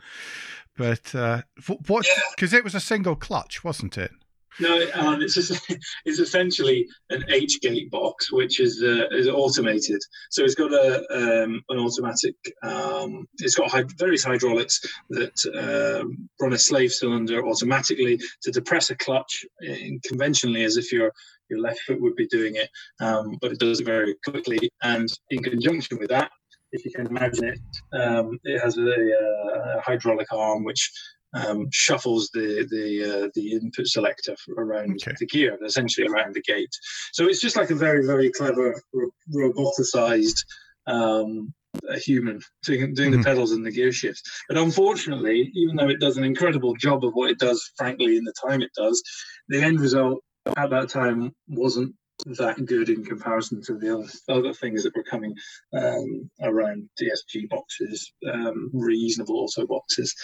But 0.76 1.14
uh, 1.14 1.42
what? 1.86 2.06
Because 2.34 2.52
yeah. 2.52 2.58
it 2.58 2.64
was 2.64 2.74
a 2.74 2.80
single 2.80 3.16
clutch, 3.16 3.64
wasn't 3.64 3.96
it? 3.96 4.10
No, 4.58 4.86
um, 4.94 5.20
it's 5.20 5.34
just, 5.34 5.70
it's 6.04 6.18
essentially 6.18 6.86
an 7.10 7.24
H 7.28 7.60
gate 7.60 7.90
box, 7.90 8.32
which 8.32 8.60
is 8.60 8.82
uh, 8.82 9.06
is 9.10 9.28
automated. 9.28 10.00
So 10.30 10.44
it's 10.44 10.54
got 10.54 10.72
a 10.72 11.04
um, 11.12 11.62
an 11.68 11.78
automatic. 11.78 12.34
Um, 12.62 13.26
it's 13.38 13.54
got 13.54 13.70
hy- 13.70 13.84
various 13.98 14.24
hydraulics 14.24 14.80
that 15.10 16.02
um, 16.02 16.28
run 16.40 16.52
a 16.52 16.58
slave 16.58 16.92
cylinder 16.92 17.46
automatically 17.46 18.18
to 18.42 18.50
depress 18.50 18.90
a 18.90 18.96
clutch 18.96 19.44
in, 19.60 20.00
conventionally, 20.04 20.64
as 20.64 20.76
if 20.76 20.92
your 20.92 21.12
your 21.48 21.60
left 21.60 21.80
foot 21.80 22.00
would 22.00 22.16
be 22.16 22.26
doing 22.26 22.56
it, 22.56 22.68
um, 23.00 23.38
but 23.40 23.52
it 23.52 23.58
does 23.58 23.80
it 23.80 23.84
very 23.84 24.16
quickly. 24.24 24.70
And 24.82 25.08
in 25.30 25.42
conjunction 25.42 25.98
with 25.98 26.08
that, 26.08 26.30
if 26.72 26.84
you 26.84 26.90
can 26.94 27.06
imagine 27.06 27.44
it, 27.44 27.60
um, 27.98 28.38
it 28.44 28.60
has 28.60 28.76
a, 28.76 28.82
a, 28.82 29.80
hydraulic 29.80 30.32
arm 30.32 30.64
which 30.64 30.90
um, 31.34 31.66
shuffles 31.72 32.30
the 32.32 32.66
the 32.70 33.24
uh, 33.24 33.28
the 33.34 33.52
input 33.52 33.86
selector 33.86 34.34
around 34.56 35.00
okay. 35.02 35.14
the 35.18 35.26
gear, 35.26 35.58
essentially 35.64 36.06
around 36.06 36.34
the 36.34 36.42
gate. 36.42 36.70
So 37.12 37.26
it's 37.26 37.40
just 37.40 37.56
like 37.56 37.70
a 37.70 37.74
very 37.74 38.06
very 38.06 38.30
clever 38.30 38.80
ro- 38.92 39.10
roboticized 39.34 40.38
um, 40.86 41.52
human 41.96 42.40
doing, 42.64 42.94
doing 42.94 43.10
mm-hmm. 43.10 43.20
the 43.20 43.24
pedals 43.24 43.52
and 43.52 43.64
the 43.64 43.70
gear 43.70 43.92
shifts. 43.92 44.22
But 44.48 44.58
unfortunately, 44.58 45.50
even 45.54 45.76
though 45.76 45.88
it 45.88 46.00
does 46.00 46.16
an 46.16 46.24
incredible 46.24 46.74
job 46.76 47.04
of 47.04 47.12
what 47.12 47.30
it 47.30 47.38
does, 47.38 47.70
frankly, 47.76 48.16
in 48.16 48.24
the 48.24 48.34
time 48.46 48.62
it 48.62 48.70
does, 48.76 49.02
the 49.48 49.60
end 49.60 49.80
result 49.80 50.22
at 50.56 50.70
that 50.70 50.88
time 50.88 51.32
wasn't 51.48 51.94
that 52.24 52.64
good 52.64 52.88
in 52.88 53.04
comparison 53.04 53.62
to 53.62 53.74
the 53.74 53.94
other, 53.94 54.08
other 54.28 54.52
things 54.54 54.82
that 54.82 54.96
were 54.96 55.02
coming 55.02 55.34
um, 55.72 56.30
around 56.42 56.88
DSG 57.00 57.48
boxes, 57.48 58.12
um, 58.32 58.70
reasonable 58.72 59.40
auto 59.40 59.66
boxes. 59.66 60.14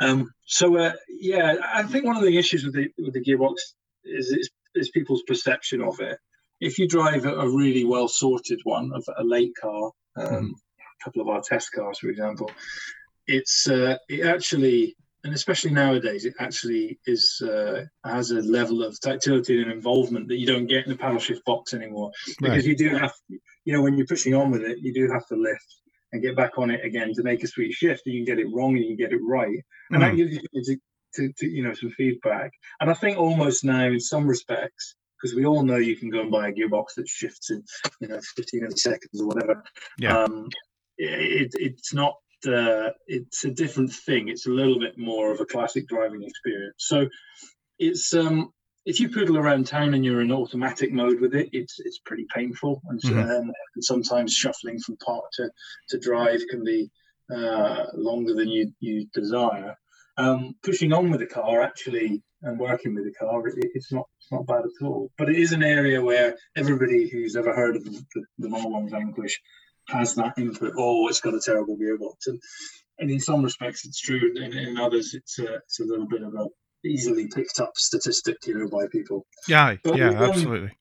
Um, 0.00 0.32
so 0.46 0.76
uh, 0.76 0.92
yeah, 1.08 1.56
I 1.74 1.82
think 1.82 2.04
one 2.04 2.16
of 2.16 2.22
the 2.22 2.38
issues 2.38 2.64
with 2.64 2.74
the 2.74 2.88
with 2.98 3.14
the 3.14 3.24
gearbox 3.24 3.54
is, 4.04 4.30
is, 4.30 4.50
is 4.74 4.90
people's 4.90 5.22
perception 5.26 5.82
of 5.82 6.00
it. 6.00 6.18
If 6.60 6.78
you 6.78 6.86
drive 6.86 7.24
a, 7.24 7.48
really 7.48 7.84
well 7.84 8.06
sorted 8.06 8.60
one 8.64 8.92
of 8.94 9.04
a 9.16 9.24
late 9.24 9.52
car, 9.60 9.90
mm. 10.16 10.50
a 10.50 11.04
couple 11.04 11.22
of 11.22 11.28
our 11.28 11.40
test 11.40 11.72
cars, 11.72 11.98
for 11.98 12.08
example, 12.08 12.50
it's 13.26 13.66
uh, 13.68 13.96
it 14.08 14.26
actually 14.26 14.96
and 15.24 15.34
especially 15.34 15.70
nowadays, 15.70 16.24
it 16.24 16.34
actually 16.38 16.98
is 17.06 17.42
uh, 17.42 17.84
has 18.04 18.30
a 18.30 18.40
level 18.40 18.82
of 18.82 18.98
tactility 19.00 19.60
and 19.60 19.70
involvement 19.70 20.28
that 20.28 20.38
you 20.38 20.46
don't 20.46 20.66
get 20.66 20.84
in 20.84 20.90
the 20.90 20.96
paddle 20.96 21.18
shift 21.18 21.44
box 21.44 21.74
anymore. 21.74 22.10
Because 22.38 22.50
right. 22.50 22.64
you 22.64 22.76
do 22.76 22.88
have, 22.96 23.12
you 23.28 23.72
know, 23.72 23.82
when 23.82 23.96
you're 23.96 24.06
pushing 24.06 24.34
on 24.34 24.50
with 24.50 24.62
it, 24.62 24.78
you 24.80 24.94
do 24.94 25.10
have 25.12 25.26
to 25.26 25.36
lift 25.36 25.80
and 26.12 26.22
get 26.22 26.36
back 26.36 26.58
on 26.58 26.70
it 26.70 26.84
again 26.84 27.12
to 27.14 27.22
make 27.22 27.44
a 27.44 27.46
sweet 27.46 27.72
shift. 27.72 28.02
And 28.06 28.14
you 28.14 28.24
can 28.24 28.36
get 28.36 28.44
it 28.44 28.52
wrong 28.52 28.76
and 28.76 28.84
you 28.84 28.96
can 28.96 28.96
get 28.96 29.12
it 29.12 29.20
right, 29.22 29.62
and 29.90 30.02
mm. 30.02 30.08
that 30.08 30.16
gives 30.16 30.32
you 30.32 30.40
to, 30.40 30.76
to, 31.16 31.32
to, 31.38 31.46
you 31.46 31.62
know 31.62 31.74
some 31.74 31.90
feedback. 31.90 32.52
And 32.80 32.90
I 32.90 32.94
think 32.94 33.18
almost 33.18 33.62
now, 33.62 33.86
in 33.86 34.00
some 34.00 34.26
respects, 34.26 34.94
because 35.20 35.36
we 35.36 35.44
all 35.44 35.62
know 35.62 35.76
you 35.76 35.96
can 35.96 36.08
go 36.08 36.20
and 36.20 36.30
buy 36.30 36.48
a 36.48 36.52
gearbox 36.52 36.94
that 36.96 37.08
shifts 37.08 37.50
in 37.50 37.62
you 38.00 38.08
know 38.08 38.20
15 38.36 38.70
seconds 38.76 39.20
or 39.20 39.26
whatever. 39.26 39.62
Yeah. 39.98 40.22
Um, 40.22 40.48
it, 40.96 41.52
it's 41.54 41.94
not 41.94 42.14
uh, 42.46 42.90
it's 43.06 43.44
a 43.44 43.50
different 43.50 43.92
thing. 43.92 44.28
It's 44.28 44.46
a 44.46 44.50
little 44.50 44.78
bit 44.78 44.98
more 44.98 45.32
of 45.32 45.40
a 45.40 45.46
classic 45.46 45.88
driving 45.88 46.22
experience. 46.22 46.76
So 46.78 47.08
it's 47.78 48.14
um, 48.14 48.52
if 48.86 49.00
you 49.00 49.08
poodle 49.08 49.38
around 49.38 49.66
town 49.66 49.94
and 49.94 50.04
you're 50.04 50.22
in 50.22 50.32
automatic 50.32 50.92
mode 50.92 51.20
with 51.20 51.34
it, 51.34 51.50
it's 51.52 51.78
it's 51.80 51.98
pretty 51.98 52.26
painful, 52.34 52.80
and, 52.88 53.00
mm-hmm. 53.00 53.18
um, 53.18 53.52
and 53.74 53.84
sometimes 53.84 54.32
shuffling 54.32 54.78
from 54.80 54.96
park 54.98 55.24
to 55.34 55.50
to 55.90 55.98
drive 55.98 56.40
can 56.50 56.64
be 56.64 56.90
uh, 57.34 57.86
longer 57.94 58.34
than 58.34 58.48
you 58.48 58.72
you 58.80 59.06
desire. 59.12 59.76
Um, 60.16 60.54
pushing 60.62 60.92
on 60.92 61.10
with 61.10 61.20
the 61.20 61.26
car 61.26 61.62
actually 61.62 62.22
and 62.42 62.58
working 62.58 62.94
with 62.94 63.04
the 63.04 63.12
car, 63.12 63.46
it, 63.46 63.54
it's 63.74 63.92
not 63.92 64.06
it's 64.18 64.32
not 64.32 64.46
bad 64.46 64.64
at 64.64 64.84
all. 64.86 65.10
But 65.16 65.30
it 65.30 65.36
is 65.36 65.52
an 65.52 65.62
area 65.62 66.02
where 66.02 66.36
everybody 66.56 67.08
who's 67.08 67.36
ever 67.36 67.54
heard 67.54 67.76
of 67.76 67.84
the, 67.84 68.04
the, 68.14 68.24
the 68.38 68.88
Vanquish 68.90 69.40
has 69.88 70.14
that 70.14 70.38
input. 70.38 70.74
Oh, 70.76 71.08
it's 71.08 71.20
got 71.20 71.34
a 71.34 71.40
terrible 71.40 71.76
gearbox, 71.76 72.26
and 72.26 72.40
and 72.98 73.10
in 73.10 73.20
some 73.20 73.42
respects 73.42 73.86
it's 73.86 74.00
true, 74.00 74.32
and 74.36 74.54
in 74.54 74.78
others 74.78 75.14
it's 75.14 75.38
a, 75.38 75.54
it's 75.54 75.80
a 75.80 75.84
little 75.84 76.06
bit 76.06 76.22
of 76.22 76.34
a 76.34 76.46
easily 76.84 77.28
picked 77.28 77.60
up 77.60 77.76
statistic, 77.76 78.36
you 78.46 78.58
know, 78.58 78.68
by 78.68 78.86
people. 78.88 79.26
Yeah, 79.48 79.76
but 79.82 79.96
yeah, 79.96 80.10
absolutely. 80.10 80.72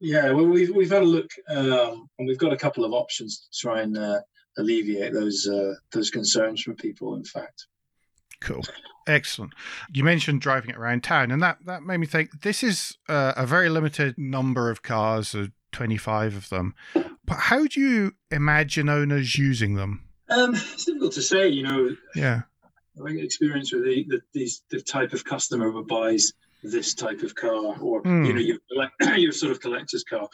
Yeah, 0.00 0.32
well, 0.32 0.46
we've 0.46 0.74
we've 0.74 0.90
had 0.90 1.02
a 1.02 1.06
look, 1.06 1.30
um, 1.48 2.08
and 2.18 2.28
we've 2.28 2.38
got 2.38 2.52
a 2.52 2.58
couple 2.58 2.84
of 2.84 2.92
options 2.92 3.40
to 3.40 3.58
try 3.58 3.80
and 3.80 3.96
uh, 3.96 4.20
alleviate 4.58 5.12
those 5.12 5.46
uh, 5.46 5.74
those 5.92 6.10
concerns 6.10 6.62
from 6.62 6.76
people. 6.76 7.14
In 7.14 7.24
fact. 7.24 7.66
Cool. 8.40 8.62
Excellent. 9.06 9.52
You 9.92 10.04
mentioned 10.04 10.40
driving 10.40 10.70
it 10.70 10.76
around 10.76 11.04
town, 11.04 11.30
and 11.30 11.42
that, 11.42 11.58
that 11.64 11.82
made 11.82 11.98
me 11.98 12.06
think 12.06 12.42
this 12.42 12.62
is 12.62 12.98
uh, 13.08 13.32
a 13.36 13.46
very 13.46 13.68
limited 13.68 14.18
number 14.18 14.68
of 14.68 14.82
cars, 14.82 15.34
uh, 15.34 15.46
25 15.72 16.36
of 16.36 16.48
them. 16.48 16.74
But 17.26 17.38
how 17.38 17.66
do 17.66 17.80
you 17.80 18.12
imagine 18.30 18.88
owners 18.88 19.36
using 19.36 19.74
them? 19.74 20.04
Um, 20.28 20.54
it's 20.54 20.84
difficult 20.84 21.12
to 21.14 21.22
say, 21.22 21.48
you 21.48 21.62
know. 21.62 21.96
Yeah. 22.14 22.42
I 23.00 23.08
think 23.08 23.22
experience 23.22 23.72
with 23.72 23.84
the, 23.84 24.06
the, 24.08 24.20
these, 24.32 24.62
the 24.70 24.80
type 24.80 25.12
of 25.12 25.24
customer 25.24 25.70
who 25.70 25.84
buys 25.84 26.32
this 26.62 26.94
type 26.94 27.22
of 27.22 27.34
car 27.34 27.76
or, 27.80 28.02
mm. 28.02 28.26
you 28.26 28.32
know, 28.32 28.40
your, 28.40 29.16
your 29.16 29.32
sort 29.32 29.52
of 29.52 29.60
collector's 29.60 30.04
car, 30.04 30.28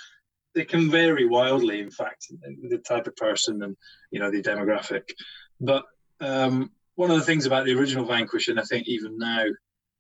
they 0.54 0.64
can 0.64 0.90
vary 0.90 1.26
wildly, 1.26 1.80
in 1.80 1.90
fact, 1.90 2.26
the 2.68 2.78
type 2.78 3.06
of 3.06 3.16
person 3.16 3.62
and, 3.62 3.76
you 4.10 4.20
know, 4.20 4.30
the 4.30 4.42
demographic. 4.42 5.10
But 5.60 5.84
um, 6.20 6.70
one 6.94 7.10
of 7.10 7.18
the 7.18 7.24
things 7.24 7.46
about 7.46 7.64
the 7.64 7.74
original 7.76 8.04
Vanquish, 8.04 8.48
and 8.48 8.60
I 8.60 8.64
think 8.64 8.86
even 8.86 9.18
now, 9.18 9.44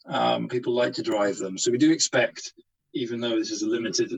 um, 0.06 0.48
people 0.48 0.74
like 0.74 0.94
to 0.94 1.02
drive 1.02 1.38
them. 1.38 1.56
So 1.56 1.70
we 1.70 1.78
do 1.78 1.90
expect, 1.90 2.52
even 2.94 3.20
though 3.20 3.38
this 3.38 3.50
is 3.50 3.62
a 3.62 3.68
limited 3.68 4.12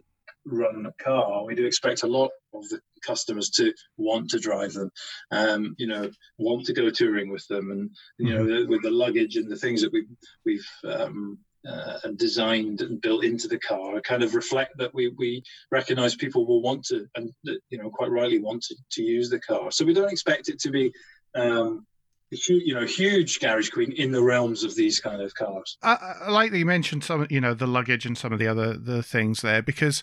run 0.46 0.86
a 0.86 0.92
car, 1.02 1.44
we 1.44 1.54
do 1.54 1.66
expect 1.66 2.02
a 2.02 2.08
lot 2.08 2.30
of 2.52 2.68
the 2.68 2.80
customers 3.04 3.50
to 3.50 3.72
want 3.96 4.30
to 4.30 4.38
drive 4.38 4.72
them, 4.72 4.90
um, 5.30 5.74
you 5.78 5.86
know, 5.86 6.10
want 6.38 6.66
to 6.66 6.72
go 6.72 6.90
touring 6.90 7.30
with 7.30 7.46
them, 7.48 7.70
and 7.70 7.90
you 8.18 8.32
know, 8.32 8.44
mm-hmm. 8.44 8.70
with 8.70 8.82
the 8.82 8.90
luggage 8.90 9.36
and 9.36 9.50
the 9.50 9.56
things 9.56 9.82
that 9.82 9.92
we 9.92 10.06
we've 10.44 10.68
um, 10.84 11.38
uh, 11.68 11.98
designed 12.16 12.82
and 12.82 13.00
built 13.00 13.24
into 13.24 13.48
the 13.48 13.58
car, 13.58 14.00
kind 14.00 14.22
of 14.22 14.34
reflect 14.34 14.76
that 14.78 14.94
we 14.94 15.08
we 15.16 15.42
recognise 15.70 16.14
people 16.14 16.46
will 16.46 16.62
want 16.62 16.84
to, 16.84 17.06
and 17.16 17.32
you 17.44 17.78
know, 17.78 17.90
quite 17.90 18.10
rightly 18.10 18.38
want 18.38 18.62
to, 18.62 18.76
to 18.92 19.02
use 19.02 19.30
the 19.30 19.40
car. 19.40 19.70
So 19.70 19.84
we 19.84 19.94
don't 19.94 20.12
expect 20.12 20.48
it 20.48 20.58
to 20.60 20.70
be. 20.70 20.92
Um, 21.34 21.86
you 22.30 22.74
know, 22.74 22.84
huge 22.84 23.40
garage 23.40 23.70
queen 23.70 23.92
in 23.92 24.12
the 24.12 24.22
realms 24.22 24.64
of 24.64 24.74
these 24.74 25.00
kind 25.00 25.22
of 25.22 25.34
cars. 25.34 25.76
I, 25.82 26.14
I 26.22 26.30
like 26.30 26.50
that 26.50 26.58
you 26.58 26.66
mentioned 26.66 27.04
some, 27.04 27.26
you 27.30 27.40
know, 27.40 27.54
the 27.54 27.66
luggage 27.66 28.06
and 28.06 28.18
some 28.18 28.32
of 28.32 28.38
the 28.38 28.48
other 28.48 28.76
the 28.76 29.02
things 29.02 29.40
there 29.40 29.62
because 29.62 30.02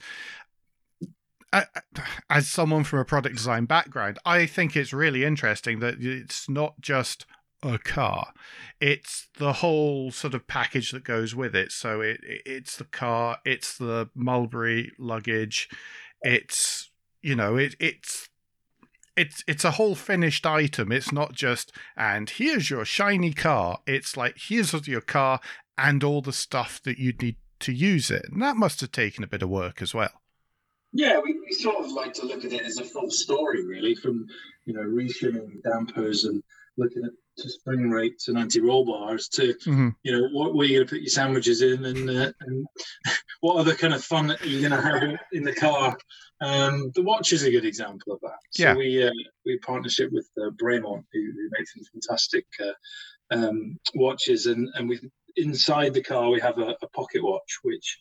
as 2.29 2.47
someone 2.47 2.83
from 2.83 2.99
a 2.99 3.05
product 3.05 3.35
design 3.35 3.65
background, 3.65 4.19
I 4.25 4.45
think 4.45 4.75
it's 4.75 4.93
really 4.93 5.25
interesting 5.25 5.79
that 5.79 5.95
it's 5.99 6.49
not 6.49 6.79
just 6.79 7.25
a 7.61 7.77
car; 7.77 8.33
it's 8.79 9.27
the 9.37 9.53
whole 9.53 10.11
sort 10.11 10.33
of 10.33 10.47
package 10.47 10.91
that 10.91 11.03
goes 11.03 11.35
with 11.35 11.55
it. 11.55 11.71
So 11.71 12.01
it 12.01 12.21
it's 12.23 12.77
the 12.77 12.85
car, 12.85 13.39
it's 13.45 13.77
the 13.77 14.09
Mulberry 14.15 14.91
luggage, 14.97 15.69
it's 16.21 16.89
you 17.21 17.35
know 17.35 17.57
it 17.57 17.75
it's 17.79 18.29
it's 19.21 19.43
it's 19.47 19.63
a 19.63 19.71
whole 19.71 19.93
finished 19.93 20.47
item. 20.47 20.91
It's 20.91 21.11
not 21.11 21.33
just 21.33 21.71
and 21.95 22.27
here's 22.27 22.71
your 22.71 22.85
shiny 22.85 23.33
car. 23.33 23.79
It's 23.85 24.17
like 24.17 24.35
here's 24.37 24.87
your 24.87 25.01
car 25.01 25.39
and 25.77 26.03
all 26.03 26.21
the 26.21 26.33
stuff 26.33 26.81
that 26.83 26.97
you'd 26.97 27.21
need 27.21 27.35
to 27.59 27.71
use 27.71 28.09
it. 28.09 28.25
And 28.31 28.41
that 28.41 28.55
must 28.55 28.81
have 28.81 28.91
taken 28.91 29.23
a 29.23 29.27
bit 29.27 29.43
of 29.43 29.49
work 29.49 29.81
as 29.81 29.93
well. 29.93 30.21
Yeah, 30.91 31.19
we, 31.23 31.39
we 31.39 31.51
sort 31.51 31.85
of 31.85 31.91
like 31.91 32.13
to 32.13 32.25
look 32.25 32.43
at 32.43 32.51
it 32.51 32.63
as 32.63 32.79
a 32.79 32.83
full 32.83 33.11
story, 33.11 33.63
really, 33.63 33.93
from 33.93 34.25
you 34.65 34.73
know 34.73 34.81
reshimming 34.81 35.61
dampers 35.63 36.25
and 36.25 36.41
looking 36.77 37.03
at 37.05 37.11
to 37.37 37.49
spring 37.49 37.89
rates 37.89 38.27
and 38.27 38.37
anti-roll 38.37 38.85
bars 38.85 39.27
to 39.29 39.53
mm-hmm. 39.53 39.89
you 40.03 40.11
know 40.11 40.27
what 40.33 40.53
where 40.53 40.67
you're 40.67 40.79
going 40.79 40.87
to 40.87 40.95
put 40.95 41.01
your 41.01 41.09
sandwiches 41.09 41.61
in 41.61 41.85
and, 41.85 42.09
uh, 42.09 42.31
and 42.41 42.65
what 43.39 43.55
other 43.55 43.73
kind 43.73 43.93
of 43.93 44.03
fun 44.03 44.35
you're 44.43 44.69
going 44.69 44.81
to 44.81 44.89
have 44.89 45.19
in 45.31 45.43
the 45.43 45.53
car. 45.53 45.95
Um, 46.41 46.91
the 46.95 47.03
watch 47.03 47.33
is 47.33 47.43
a 47.43 47.51
good 47.51 47.65
example 47.65 48.13
of 48.13 48.19
that. 48.21 48.39
So 48.49 48.63
yeah. 48.63 48.75
we 48.75 49.03
uh, 49.03 49.11
we 49.45 49.59
partnership 49.59 50.11
with 50.11 50.27
uh, 50.37 50.49
Bremont, 50.49 51.03
who, 51.13 51.19
who 51.19 51.49
makes 51.57 51.73
some 51.73 51.83
fantastic 51.93 52.45
uh, 52.59 53.35
um, 53.35 53.77
watches, 53.93 54.47
and 54.47 54.69
and 54.73 54.89
we 54.89 54.99
inside 55.37 55.93
the 55.93 56.03
car 56.03 56.29
we 56.29 56.41
have 56.41 56.57
a, 56.57 56.75
a 56.81 56.87
pocket 56.89 57.23
watch, 57.23 57.59
which 57.63 57.97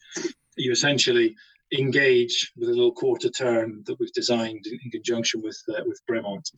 you 0.56 0.72
essentially 0.72 1.36
engage 1.72 2.50
with 2.56 2.68
a 2.68 2.72
little 2.72 2.92
quarter 2.92 3.28
turn 3.28 3.82
that 3.86 3.98
we've 4.00 4.12
designed 4.12 4.64
in, 4.66 4.78
in 4.84 4.90
conjunction 4.90 5.42
with 5.42 5.60
uh, 5.68 5.82
with 5.84 6.00
Bremont. 6.10 6.50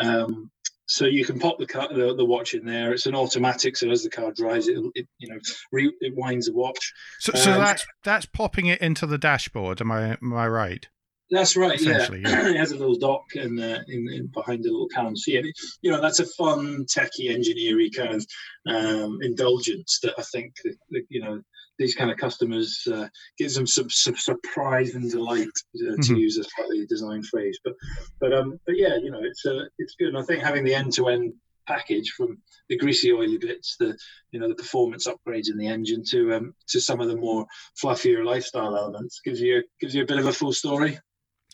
Um, 0.00 0.50
so 0.90 1.04
you 1.04 1.24
can 1.24 1.38
pop 1.38 1.58
the, 1.58 1.66
car, 1.66 1.88
the, 1.92 2.14
the 2.14 2.24
watch 2.24 2.54
in 2.54 2.64
there. 2.64 2.94
It's 2.94 3.04
an 3.04 3.14
automatic, 3.14 3.76
so 3.76 3.90
as 3.90 4.02
the 4.02 4.08
car 4.08 4.32
drives, 4.32 4.68
it, 4.68 4.78
it 4.94 5.06
you 5.18 5.28
know 5.28 5.38
re, 5.70 5.92
it 6.00 6.14
winds 6.16 6.46
the 6.46 6.54
watch. 6.54 6.92
So, 7.20 7.32
so 7.34 7.52
um, 7.52 7.60
that's 7.60 7.86
that's 8.04 8.26
popping 8.26 8.66
it 8.66 8.80
into 8.80 9.06
the 9.06 9.18
dashboard. 9.18 9.80
Am 9.80 9.92
I 9.92 10.16
am 10.20 10.34
I 10.34 10.48
right? 10.48 10.88
That's 11.30 11.56
right. 11.56 11.80
Yeah. 11.80 12.08
yeah. 12.12 12.48
it 12.48 12.56
has 12.56 12.72
a 12.72 12.76
little 12.76 12.98
dock 12.98 13.24
and 13.34 13.60
uh, 13.60 13.80
in, 13.88 14.08
in, 14.12 14.26
behind 14.28 14.64
a 14.64 14.70
little 14.70 14.88
can. 14.88 15.16
So 15.16 15.30
yeah, 15.30 15.42
you 15.82 15.90
know 15.90 16.00
that's 16.00 16.20
a 16.20 16.26
fun 16.26 16.86
techie 16.86 17.30
engineering 17.30 17.90
kind 17.94 18.14
of 18.14 18.26
um, 18.66 19.18
indulgence 19.22 20.00
that 20.02 20.14
I 20.18 20.22
think 20.22 20.54
that, 20.64 21.04
you 21.08 21.20
know 21.20 21.42
these 21.78 21.94
kind 21.94 22.10
of 22.10 22.16
customers 22.16 22.82
uh, 22.92 23.06
gives 23.38 23.54
them 23.54 23.66
some, 23.66 23.88
some 23.88 24.16
surprise 24.16 24.94
and 24.94 25.08
delight 25.10 25.46
uh, 25.46 25.92
mm-hmm. 25.92 26.00
to 26.00 26.18
use 26.18 26.36
a 26.36 26.42
slightly 26.42 26.86
designed 26.86 27.26
phrase. 27.26 27.58
But 27.62 27.74
but 28.20 28.32
um 28.32 28.58
but 28.66 28.76
yeah, 28.76 28.96
you 28.96 29.10
know 29.10 29.20
it's 29.22 29.44
uh, 29.46 29.64
it's 29.78 29.94
good. 29.98 30.08
And 30.08 30.18
I 30.18 30.22
think 30.22 30.42
having 30.42 30.64
the 30.64 30.74
end 30.74 30.92
to 30.94 31.08
end 31.08 31.34
package 31.66 32.14
from 32.16 32.38
the 32.70 32.78
greasy 32.78 33.12
oily 33.12 33.38
bits, 33.38 33.76
the 33.78 33.96
you 34.32 34.40
know 34.40 34.48
the 34.48 34.54
performance 34.54 35.06
upgrades 35.06 35.50
in 35.50 35.58
the 35.58 35.68
engine 35.68 36.02
to 36.10 36.34
um 36.34 36.54
to 36.68 36.80
some 36.80 37.00
of 37.00 37.08
the 37.08 37.16
more 37.16 37.46
fluffier 37.80 38.24
lifestyle 38.24 38.76
elements 38.76 39.20
gives 39.24 39.40
you 39.40 39.62
gives 39.80 39.94
you 39.94 40.02
a 40.02 40.06
bit 40.06 40.18
of 40.18 40.26
a 40.26 40.32
full 40.32 40.52
story. 40.52 40.98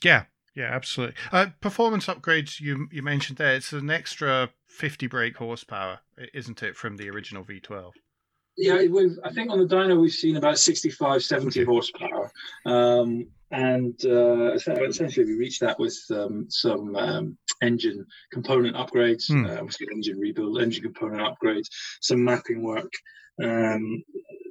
Yeah, 0.02 0.24
yeah, 0.54 0.70
absolutely. 0.72 1.16
Uh, 1.32 1.46
performance 1.60 2.06
upgrades 2.06 2.60
you 2.60 2.88
you 2.90 3.02
mentioned 3.02 3.38
there. 3.38 3.54
It's 3.54 3.72
an 3.72 3.90
extra 3.90 4.50
fifty 4.66 5.06
brake 5.06 5.36
horsepower, 5.36 6.00
isn't 6.32 6.62
it, 6.62 6.76
from 6.76 6.96
the 6.96 7.10
original 7.10 7.44
V12? 7.44 7.92
yeah, 8.56 8.74
I 8.74 9.32
think 9.32 9.50
on 9.50 9.58
the 9.58 9.66
dyno 9.66 10.00
we've 10.00 10.12
seen 10.12 10.36
about 10.36 10.58
65, 10.58 11.22
70 11.22 11.64
horsepower. 11.64 12.30
Um, 12.64 13.26
and 13.50 13.94
uh, 14.04 14.52
essentially 14.54 15.26
we 15.26 15.34
reached 15.34 15.60
that 15.60 15.78
with 15.78 15.96
um, 16.10 16.46
some 16.48 16.94
um, 16.96 17.38
engine 17.62 18.06
component 18.32 18.76
upgrades, 18.76 19.30
mm. 19.30 19.46
uh, 19.48 19.86
engine 19.92 20.18
rebuild, 20.18 20.60
engine 20.60 20.82
component 20.82 21.22
upgrades, 21.22 21.66
some 22.00 22.24
mapping 22.24 22.62
work, 22.62 22.90
um, 23.42 24.02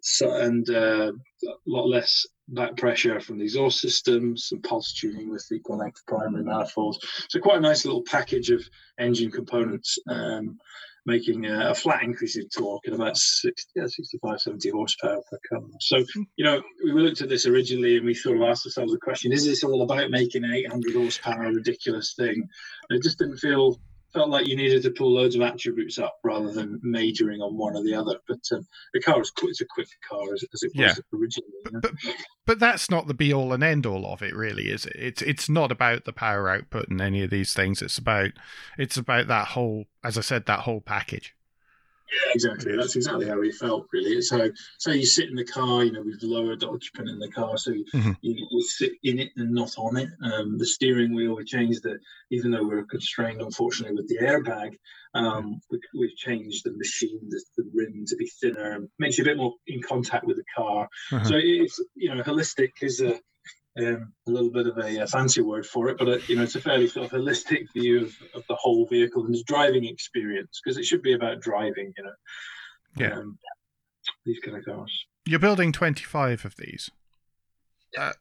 so, 0.04 0.36
and 0.36 0.70
uh, 0.70 1.12
a 1.12 1.54
lot 1.66 1.88
less 1.88 2.26
back 2.50 2.76
pressure 2.76 3.20
from 3.22 3.38
the 3.38 3.46
exhaust 3.46 3.80
systems, 3.80 4.48
some 4.50 4.62
pulse 4.62 4.94
tuning 4.94 5.30
with 5.30 5.48
equal 5.52 5.78
length 5.78 6.06
primary 6.06 6.44
manifolds. 6.44 7.00
So 7.30 7.40
quite 7.40 7.58
a 7.58 7.62
nice 7.62 7.86
little 7.86 8.04
package 8.04 8.50
of 8.50 8.62
engine 9.00 9.32
components. 9.32 9.98
Um, 10.10 10.60
making 11.06 11.46
a, 11.46 11.72
a, 11.72 11.76
flat 11.76 12.02
increase 12.02 12.38
in 12.38 12.48
torque 12.48 12.88
at 12.88 12.94
about 12.94 13.18
60, 13.18 13.72
yeah, 13.76 13.88
65, 13.88 14.40
70 14.40 14.70
horsepower 14.70 15.22
per 15.30 15.38
car. 15.50 15.62
So, 15.82 15.98
hmm. 16.14 16.22
you 16.38 16.46
know, 16.46 16.62
we 16.86 16.94
looked 16.94 17.22
at 17.22 17.28
this 17.28 17.46
originally 17.46 17.98
and 17.98 18.06
we 18.06 18.14
sort 18.14 18.38
of 18.38 18.44
asked 18.44 18.66
ourselves 18.66 18.94
the 18.94 19.00
question, 19.00 19.34
is 19.34 19.46
this 19.46 19.66
all 19.66 19.82
about 19.82 20.12
making 20.12 20.46
an 20.46 20.54
800 20.54 20.96
horsepower 20.96 21.52
ridiculous 21.52 22.14
thing? 22.14 22.48
And 22.90 22.98
it 22.98 23.04
just 23.04 23.20
didn't 23.20 23.38
feel 23.38 23.80
felt 24.14 24.30
like 24.30 24.48
you 24.48 24.56
needed 24.56 24.84
to 24.84 24.92
pull 24.92 25.14
loads 25.14 25.36
of 25.36 25.42
attributes 25.42 25.98
up 25.98 26.18
rather 26.24 26.52
than 26.52 26.80
majoring 26.84 27.42
on 27.42 27.58
one 27.58 27.76
or 27.76 27.84
the 27.84 27.94
other. 27.94 28.18
But 28.28 28.40
um, 28.52 28.66
the 28.94 29.02
car 29.02 29.22
is 29.22 29.32
it's 29.44 29.62
a 29.62 29.66
quick 29.66 29.88
car 30.08 30.34
as, 30.34 30.44
as 30.54 30.64
it 30.64 30.72
was 30.76 31.02
yeah. 31.02 31.20
originally. 31.20 31.50
But, 31.64 31.82
but, 31.82 31.92
but 32.46 32.60
that's 32.60 32.90
not 32.90 33.08
the 33.08 33.14
be 33.14 33.34
all 33.34 33.54
and 33.54 33.64
end 33.64 33.86
all 33.86 34.06
of 34.06 34.22
it, 34.22 34.36
really, 34.36 34.70
is 34.70 34.86
it? 34.86 34.96
It's 34.96 35.22
it's 35.22 35.50
not 35.50 35.72
about 35.72 36.06
the 36.06 36.14
power 36.14 36.50
output 36.50 36.90
and 36.90 37.02
any 37.02 37.24
of 37.24 37.30
these 37.30 37.54
things. 37.54 37.82
It's 37.82 37.98
about 37.98 38.32
it's 38.78 38.98
about 38.98 39.28
that 39.28 39.50
whole, 39.50 39.86
as 40.04 40.18
I 40.18 40.22
said, 40.22 40.46
that 40.46 40.62
whole 40.62 40.82
package. 40.82 41.36
Yeah, 42.12 42.32
exactly. 42.34 42.76
That's 42.76 42.96
exactly 42.96 43.28
how 43.28 43.40
we 43.40 43.52
felt, 43.52 43.88
really. 43.92 44.22
So, 44.22 44.52
so 44.78 44.92
you 44.92 45.06
sit 45.06 45.30
in 45.30 45.36
the 45.36 45.46
car, 45.46 45.84
you 45.84 45.92
know, 45.92 46.02
we've 46.02 46.22
lowered 46.22 46.60
the 46.60 46.70
occupant 46.70 47.10
in 47.10 47.20
the 47.20 47.32
car, 47.32 47.58
so 47.58 47.72
mm-hmm. 47.72 48.12
you, 48.22 48.48
you, 48.50 48.64
sit 48.64 48.94
in 49.04 49.20
it 49.20 49.32
and 49.36 49.52
not 49.52 49.74
on 49.78 49.98
it. 49.98 50.10
Um, 50.22 50.58
the 50.58 50.66
steering 50.66 51.14
wheel, 51.14 51.36
we 51.36 51.44
changed 51.44 51.84
the, 51.84 51.98
even 52.30 52.52
though 52.52 52.64
we 52.64 52.76
are 52.76 52.84
constrained, 52.84 53.42
unfortunately, 53.42 53.96
with 53.96 54.08
the 54.10 54.20
airbag, 54.20 54.78
um, 55.16 55.60
we, 55.70 56.08
have 56.08 56.16
changed 56.16 56.64
the 56.66 56.74
machine, 56.74 57.22
the, 57.30 57.44
the, 57.58 57.70
rim 57.74 58.04
to 58.08 58.16
be 58.16 58.30
thinner, 58.42 58.72
and 58.72 58.90
makes 59.00 59.18
you 59.18 59.24
a 59.24 59.26
bit 59.26 59.38
more 59.38 59.54
in 59.68 59.82
contact 59.82 60.26
with 60.26 60.38
the 60.38 60.44
car. 60.56 60.88
Uh-huh. 61.12 61.24
So 61.24 61.36
it's, 61.38 61.80
you 61.96 62.14
know, 62.14 62.24
holistic 62.24 62.72
is 62.82 63.00
a, 63.02 63.20
um, 63.80 64.14
a 64.28 64.32
little 64.32 64.52
bit 64.52 64.68
of 64.68 64.78
a, 64.78 65.00
a, 65.00 65.08
fancy 65.08 65.42
word 65.42 65.66
for 65.66 65.90
it, 65.90 65.98
but 65.98 66.08
uh, 66.08 66.18
you 66.28 66.36
know 66.36 66.44
it's 66.44 66.56
a 66.56 66.62
fairly 66.62 66.88
sort 66.88 67.06
of 67.06 67.12
holistic 67.12 67.72
view 67.74 68.04
of, 68.04 68.14
of 68.36 68.44
the 68.48 68.56
whole 68.56 68.86
vehicle 68.86 69.26
and 69.26 69.34
its 69.34 69.44
driving 69.44 69.86
experience 69.86 70.62
because 70.64 70.78
it 70.78 70.86
should 70.86 71.02
be 71.02 71.14
about 71.14 71.42
driving, 71.42 71.92
you 71.98 72.04
know. 72.04 72.14
Yeah. 72.96 73.18
Um, 73.18 73.40
these 74.26 74.40
kind 74.40 74.58
of 74.58 74.66
cars. 74.66 75.06
You're 75.26 75.40
building 75.40 75.72
25 75.72 76.46
of 76.46 76.56
these. 76.58 76.92
Uh, 77.98 78.14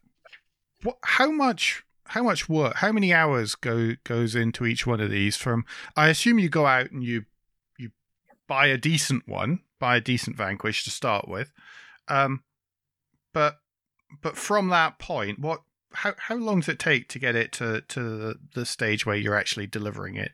what? 0.82 0.99
How 1.02 1.30
much? 1.30 1.85
How 2.06 2.23
much 2.23 2.49
work? 2.49 2.76
How 2.76 2.92
many 2.92 3.12
hours 3.12 3.54
go 3.54 3.94
goes 4.04 4.35
into 4.35 4.66
each 4.66 4.87
one 4.87 5.00
of 5.00 5.11
these? 5.11 5.37
From 5.37 5.64
I 5.97 6.09
assume 6.09 6.38
you 6.38 6.49
go 6.49 6.66
out 6.66 6.90
and 6.90 7.02
you 7.02 7.25
you 7.78 7.90
buy 8.49 8.66
a 8.66 8.78
decent 8.78 9.28
one, 9.28 9.61
buy 9.78 9.97
a 9.97 10.00
decent 10.00 10.37
Vanquish 10.37 10.85
to 10.85 10.90
start 10.90 11.28
with, 11.28 11.52
um, 12.09 12.42
but 13.32 13.62
but 14.21 14.37
from 14.37 14.69
that 14.69 14.99
point, 14.99 15.38
what 15.38 15.62
how 15.95 16.14
how 16.19 16.35
long 16.37 16.61
does 16.61 16.69
it 16.69 16.78
take 16.78 17.09
to 17.09 17.19
get 17.19 17.37
it 17.37 17.52
to 17.52 17.83
to 17.83 18.35
the, 18.54 18.66
stage 18.66 19.07
where 19.07 19.16
you're 19.16 19.37
actually 19.37 19.66
delivering 19.66 20.16
it? 20.16 20.33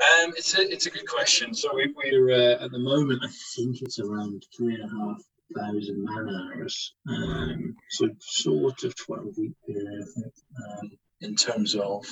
Um, 0.00 0.32
it's 0.36 0.56
a 0.56 0.62
it's 0.70 0.86
a 0.86 0.90
good 0.90 1.06
question. 1.06 1.54
So 1.54 1.74
we, 1.74 1.94
we're 1.96 2.30
uh, 2.30 2.64
at 2.64 2.70
the 2.70 2.78
moment, 2.78 3.20
I 3.24 3.28
think 3.54 3.82
it's 3.82 3.98
around 3.98 4.44
three 4.56 4.74
and 4.74 4.84
a 4.84 4.88
half 4.88 5.22
thousand 5.54 6.04
man 6.04 6.28
hours. 6.28 6.94
Um, 7.08 7.76
so 7.90 8.08
sort 8.20 8.82
of 8.84 8.96
twelve 8.96 9.36
week 9.36 9.52
period, 9.66 9.86
I 9.86 10.20
think, 10.20 10.34
um, 10.64 10.90
in 11.20 11.36
terms 11.36 11.74
of 11.74 12.04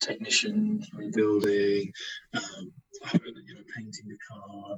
technicians 0.00 0.88
rebuilding, 0.94 1.92
um, 2.34 2.72
you 3.12 3.54
know, 3.54 3.62
painting 3.76 4.08
the 4.08 4.18
car, 4.30 4.76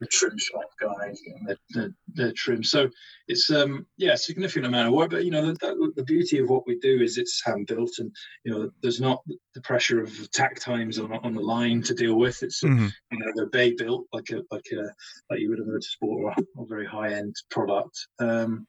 the 0.00 0.06
trim 0.06 0.36
shop 0.38 0.68
guys 0.80 1.20
the, 1.46 1.56
the, 1.70 1.94
the, 2.14 2.32
trim. 2.32 2.62
So 2.62 2.88
it's 3.28 3.50
um 3.50 3.86
yeah, 3.96 4.14
significant 4.14 4.66
amount 4.66 4.88
of 4.88 4.94
work. 4.94 5.10
But 5.10 5.24
you 5.24 5.30
know, 5.30 5.52
the, 5.52 5.92
the 5.96 6.04
beauty 6.04 6.38
of 6.38 6.50
what 6.50 6.66
we 6.66 6.78
do 6.78 7.00
is 7.00 7.18
it's 7.18 7.42
hand 7.44 7.66
built, 7.66 7.92
and 7.98 8.10
you 8.44 8.52
know, 8.52 8.70
there's 8.82 9.00
not 9.00 9.22
the 9.54 9.60
pressure 9.60 10.00
of 10.00 10.30
takt 10.32 10.60
times 10.60 10.98
on 10.98 11.12
on 11.12 11.34
the 11.34 11.40
line 11.40 11.82
to 11.82 11.94
deal 11.94 12.16
with. 12.16 12.42
It's 12.42 12.62
mm-hmm. 12.62 12.88
you 13.12 13.18
know, 13.18 13.32
they're 13.34 13.46
bay 13.46 13.72
built 13.72 14.06
like 14.12 14.30
a 14.30 14.42
like 14.50 14.66
a 14.72 14.82
like 15.30 15.40
you 15.40 15.50
would 15.50 15.58
have 15.58 15.68
motorsport 15.68 16.34
or 16.56 16.62
a 16.62 16.66
very 16.66 16.86
high 16.86 17.12
end 17.12 17.34
product. 17.50 17.96
Um, 18.18 18.66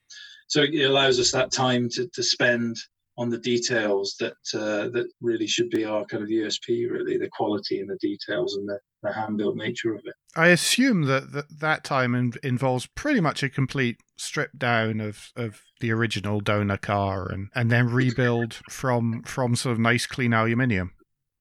so 0.47 0.61
it 0.61 0.83
allows 0.83 1.19
us 1.19 1.31
that 1.31 1.51
time 1.51 1.89
to 1.89 2.07
to 2.13 2.23
spend 2.23 2.77
on 3.17 3.29
the 3.29 3.37
details 3.37 4.15
that 4.19 4.33
uh, 4.53 4.89
that 4.89 5.07
really 5.21 5.47
should 5.47 5.69
be 5.69 5.85
our 5.85 6.05
kind 6.05 6.23
of 6.23 6.29
USP, 6.29 6.89
really 6.89 7.17
the 7.17 7.29
quality 7.31 7.79
and 7.79 7.89
the 7.89 7.97
details 8.01 8.55
and 8.55 8.67
the, 8.67 8.79
the 9.03 9.13
hand 9.13 9.37
built 9.37 9.55
nature 9.55 9.93
of 9.93 10.01
it. 10.05 10.13
I 10.35 10.47
assume 10.47 11.03
that 11.03 11.31
that, 11.31 11.59
that 11.59 11.83
time 11.83 12.13
in, 12.13 12.33
involves 12.43 12.87
pretty 12.87 13.21
much 13.21 13.41
a 13.41 13.49
complete 13.49 13.97
strip 14.17 14.51
down 14.57 14.99
of, 14.99 15.31
of 15.35 15.61
the 15.79 15.91
original 15.91 16.39
donor 16.41 16.77
car 16.77 17.29
and, 17.31 17.49
and 17.55 17.71
then 17.71 17.87
rebuild 17.87 18.59
from 18.69 19.23
from 19.23 19.55
sort 19.55 19.73
of 19.73 19.79
nice 19.79 20.05
clean 20.05 20.33
aluminium. 20.33 20.91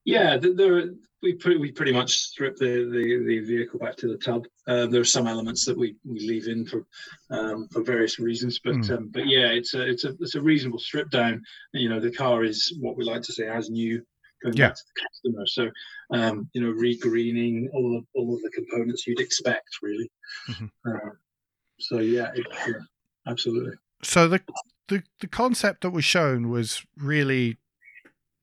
Yeah, 0.05 0.37
there 0.39 0.91
we 1.25 1.33
pretty 1.33 1.59
we 1.59 1.71
pretty 1.71 1.91
much 1.91 2.19
strip 2.19 2.55
the, 2.57 2.87
the, 2.91 3.23
the 3.25 3.39
vehicle 3.39 3.79
back 3.79 3.95
to 3.97 4.07
the 4.07 4.17
tub. 4.17 4.45
Uh, 4.67 4.85
there 4.85 5.01
are 5.01 5.05
some 5.05 5.27
elements 5.27 5.65
that 5.65 5.77
we, 5.77 5.95
we 6.05 6.19
leave 6.19 6.47
in 6.47 6.65
for 6.65 6.85
um, 7.31 7.67
for 7.69 7.81
various 7.81 8.19
reasons, 8.19 8.59
but 8.59 8.75
mm. 8.75 8.97
um, 8.97 9.09
but 9.11 9.25
yeah, 9.25 9.47
it's 9.47 9.73
a 9.73 9.81
it's 9.81 10.03
a 10.03 10.15
it's 10.19 10.35
a 10.35 10.41
reasonable 10.41 10.79
strip 10.79 11.09
down. 11.09 11.41
You 11.73 11.89
know, 11.89 11.99
the 11.99 12.11
car 12.11 12.43
is 12.43 12.77
what 12.79 12.95
we 12.95 13.03
like 13.03 13.23
to 13.23 13.33
say 13.33 13.47
as 13.47 13.69
new 13.69 14.05
going 14.43 14.55
yeah. 14.55 14.67
back 14.67 14.75
to 14.75 14.83
the 14.93 15.01
customer. 15.01 15.47
So 15.47 15.69
um, 16.11 16.49
you 16.53 16.61
know, 16.61 16.71
regreening 16.71 17.69
all 17.73 17.97
of 17.97 18.05
all 18.13 18.35
of 18.35 18.41
the 18.43 18.51
components 18.51 19.07
you'd 19.07 19.19
expect, 19.19 19.79
really. 19.81 20.11
Mm-hmm. 20.49 20.65
Uh, 20.87 21.09
so 21.79 21.99
yeah, 21.99 22.31
it, 22.35 22.45
yeah, 22.67 22.73
absolutely. 23.27 23.73
So 24.03 24.27
the 24.27 24.41
the 24.89 25.01
the 25.21 25.27
concept 25.27 25.81
that 25.81 25.89
was 25.89 26.05
shown 26.05 26.49
was 26.49 26.85
really 26.95 27.57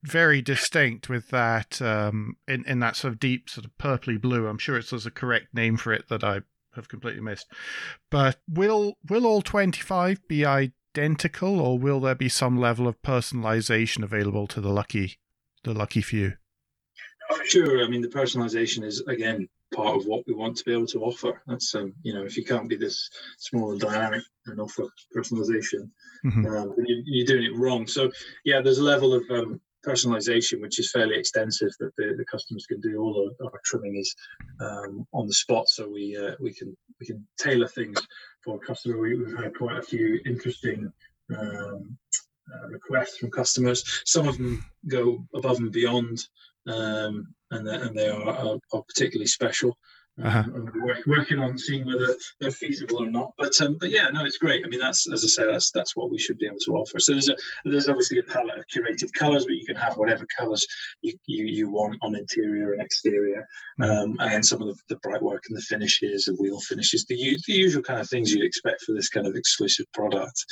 very 0.02 0.42
distinct 0.42 1.08
with 1.08 1.28
that 1.28 1.80
um, 1.80 2.36
in 2.48 2.64
in 2.66 2.80
that 2.80 2.96
sort 2.96 3.12
of 3.12 3.20
deep 3.20 3.48
sort 3.48 3.64
of 3.64 3.76
purpley 3.78 4.20
blue. 4.20 4.46
I'm 4.46 4.58
sure 4.58 4.76
it's 4.76 4.90
there's 4.90 5.06
a 5.06 5.10
correct 5.10 5.54
name 5.54 5.76
for 5.76 5.92
it 5.92 6.08
that 6.08 6.24
I 6.24 6.40
have 6.74 6.88
completely 6.88 7.22
missed. 7.22 7.46
But 8.10 8.40
will 8.48 8.96
will 9.08 9.26
all 9.26 9.42
25 9.42 10.26
be 10.28 10.44
identical, 10.44 11.60
or 11.60 11.78
will 11.78 12.00
there 12.00 12.14
be 12.14 12.28
some 12.28 12.58
level 12.58 12.88
of 12.88 13.00
personalization 13.02 14.02
available 14.02 14.46
to 14.48 14.60
the 14.60 14.70
lucky 14.70 15.18
the 15.64 15.74
lucky 15.74 16.02
few? 16.02 16.34
Sure. 17.44 17.84
I 17.84 17.88
mean, 17.88 18.02
the 18.02 18.08
personalization 18.08 18.84
is 18.84 19.00
again 19.06 19.48
part 19.72 19.96
of 19.96 20.04
what 20.04 20.24
we 20.26 20.34
want 20.34 20.56
to 20.56 20.64
be 20.64 20.72
able 20.72 20.86
to 20.86 21.02
offer. 21.02 21.42
That's 21.46 21.74
um, 21.74 21.94
you 22.02 22.12
know, 22.12 22.24
if 22.24 22.36
you 22.36 22.44
can't 22.44 22.68
be 22.68 22.76
this 22.76 23.08
small 23.38 23.72
and 23.72 23.80
dynamic 23.80 24.22
and 24.46 24.60
offer 24.60 24.84
personalization, 25.16 25.90
mm-hmm. 26.24 26.46
um, 26.46 26.74
you, 26.84 27.24
are 27.24 27.26
doing 27.26 27.44
it 27.44 27.56
wrong. 27.56 27.86
So 27.86 28.10
yeah, 28.44 28.60
there's 28.60 28.78
a 28.78 28.84
level 28.84 29.14
of 29.14 29.22
um, 29.30 29.60
personalization, 29.86 30.60
which 30.60 30.78
is 30.78 30.90
fairly 30.90 31.16
extensive, 31.16 31.70
that 31.80 31.94
the, 31.96 32.14
the 32.16 32.24
customers 32.24 32.66
can 32.66 32.80
do. 32.80 33.00
All 33.00 33.32
our, 33.40 33.46
our 33.46 33.60
trimming 33.64 33.96
is 33.96 34.14
um, 34.60 35.06
on 35.12 35.26
the 35.26 35.34
spot, 35.34 35.68
so 35.68 35.88
we 35.88 36.16
uh, 36.16 36.34
we 36.40 36.52
can 36.52 36.76
we 37.00 37.06
can 37.06 37.26
tailor 37.38 37.68
things 37.68 38.00
for 38.44 38.56
a 38.56 38.66
customer. 38.66 38.98
We, 38.98 39.18
have 39.18 39.44
had 39.44 39.56
quite 39.56 39.78
a 39.78 39.82
few 39.82 40.20
interesting 40.24 40.92
um, 41.36 41.96
uh, 42.52 42.68
requests 42.68 43.18
from 43.18 43.30
customers. 43.30 44.02
Some 44.04 44.28
of 44.28 44.36
them 44.36 44.64
go 44.88 45.24
above 45.34 45.58
and 45.58 45.72
beyond, 45.72 46.18
um, 46.66 47.34
and, 47.50 47.68
and 47.68 47.96
they 47.96 48.08
are, 48.08 48.28
are, 48.28 48.58
are 48.72 48.82
particularly 48.82 49.26
special. 49.26 49.76
Uh-huh. 50.22 50.44
We're 50.74 51.02
working 51.06 51.38
on 51.38 51.56
seeing 51.56 51.86
whether 51.86 52.14
they're 52.38 52.50
feasible 52.50 53.02
or 53.02 53.10
not. 53.10 53.32
But 53.38 53.58
um, 53.62 53.78
but 53.80 53.90
yeah, 53.90 54.08
no, 54.12 54.24
it's 54.26 54.36
great. 54.36 54.62
I 54.64 54.68
mean, 54.68 54.80
that's 54.80 55.10
as 55.10 55.24
I 55.24 55.28
say, 55.28 55.50
that's 55.50 55.70
that's 55.70 55.96
what 55.96 56.10
we 56.10 56.18
should 56.18 56.36
be 56.36 56.46
able 56.46 56.58
to 56.66 56.72
offer. 56.72 57.00
So 57.00 57.12
there's 57.12 57.30
a 57.30 57.36
there's 57.64 57.88
obviously 57.88 58.18
a 58.18 58.22
palette 58.22 58.58
of 58.58 58.66
curated 58.66 59.10
colours, 59.14 59.46
but 59.46 59.54
you 59.54 59.64
can 59.64 59.76
have 59.76 59.96
whatever 59.96 60.26
colours 60.38 60.66
you, 61.00 61.14
you, 61.26 61.46
you 61.46 61.70
want 61.70 61.96
on 62.02 62.14
interior 62.14 62.72
and 62.72 62.82
exterior, 62.82 63.46
mm-hmm. 63.80 63.90
um, 63.90 64.16
and 64.20 64.44
some 64.44 64.60
of 64.60 64.68
the, 64.68 64.76
the 64.90 64.96
bright 64.96 65.22
work 65.22 65.44
and 65.48 65.56
the 65.56 65.62
finishes, 65.62 66.26
the 66.26 66.34
wheel 66.34 66.60
finishes, 66.60 67.06
the, 67.06 67.16
the 67.46 67.52
usual 67.54 67.82
kind 67.82 68.00
of 68.00 68.08
things 68.08 68.32
you'd 68.32 68.44
expect 68.44 68.82
for 68.82 68.92
this 68.92 69.08
kind 69.08 69.26
of 69.26 69.34
exclusive 69.34 69.86
product. 69.94 70.44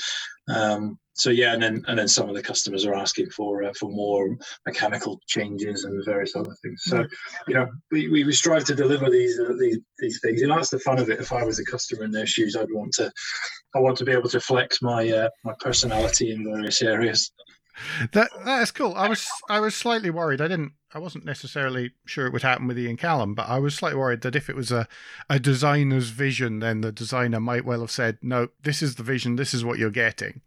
Um, 0.48 0.98
so 1.20 1.30
yeah, 1.30 1.52
and 1.52 1.62
then 1.62 1.84
and 1.86 1.98
then 1.98 2.08
some 2.08 2.28
of 2.28 2.34
the 2.34 2.42
customers 2.42 2.86
are 2.86 2.94
asking 2.94 3.30
for 3.30 3.62
uh, 3.62 3.72
for 3.78 3.90
more 3.90 4.36
mechanical 4.66 5.20
changes 5.26 5.84
and 5.84 6.04
various 6.04 6.34
other 6.34 6.54
things. 6.62 6.82
So 6.84 7.04
you 7.46 7.54
know, 7.54 7.68
we, 7.90 8.08
we 8.08 8.32
strive 8.32 8.64
to 8.64 8.74
deliver 8.74 9.10
these 9.10 9.38
uh, 9.38 9.52
these 9.58 9.78
these 9.98 10.20
things. 10.22 10.40
You 10.40 10.48
know, 10.48 10.56
that's 10.56 10.70
the 10.70 10.78
fun 10.78 10.98
of 10.98 11.10
it. 11.10 11.20
If 11.20 11.32
I 11.32 11.44
was 11.44 11.58
a 11.58 11.64
customer 11.64 12.04
in 12.04 12.10
their 12.10 12.26
shoes, 12.26 12.56
I'd 12.56 12.72
want 12.72 12.92
to 12.94 13.12
I 13.74 13.80
want 13.80 13.98
to 13.98 14.04
be 14.04 14.12
able 14.12 14.30
to 14.30 14.40
flex 14.40 14.80
my 14.80 15.08
uh, 15.10 15.28
my 15.44 15.52
personality 15.60 16.32
in 16.32 16.44
various 16.44 16.80
areas. 16.82 17.30
that 18.12 18.30
that 18.44 18.62
is 18.62 18.70
cool. 18.70 18.94
I 18.94 19.08
was 19.08 19.28
I 19.48 19.60
was 19.60 19.74
slightly 19.74 20.10
worried. 20.10 20.40
I 20.40 20.48
didn't. 20.48 20.72
I 20.92 20.98
wasn't 20.98 21.24
necessarily 21.24 21.92
sure 22.04 22.26
it 22.26 22.32
would 22.32 22.42
happen 22.42 22.66
with 22.66 22.78
Ian 22.78 22.96
Callum, 22.96 23.34
but 23.34 23.48
I 23.48 23.58
was 23.58 23.74
slightly 23.74 23.98
worried 23.98 24.22
that 24.22 24.34
if 24.34 24.50
it 24.50 24.56
was 24.56 24.72
a, 24.72 24.88
a 25.28 25.38
designer's 25.38 26.08
vision, 26.08 26.58
then 26.58 26.80
the 26.80 26.90
designer 26.90 27.40
might 27.40 27.64
well 27.64 27.80
have 27.80 27.90
said, 27.90 28.18
"No, 28.22 28.48
this 28.62 28.82
is 28.82 28.96
the 28.96 29.02
vision. 29.02 29.36
This 29.36 29.54
is 29.54 29.64
what 29.64 29.78
you're 29.78 29.90
getting." 29.90 30.40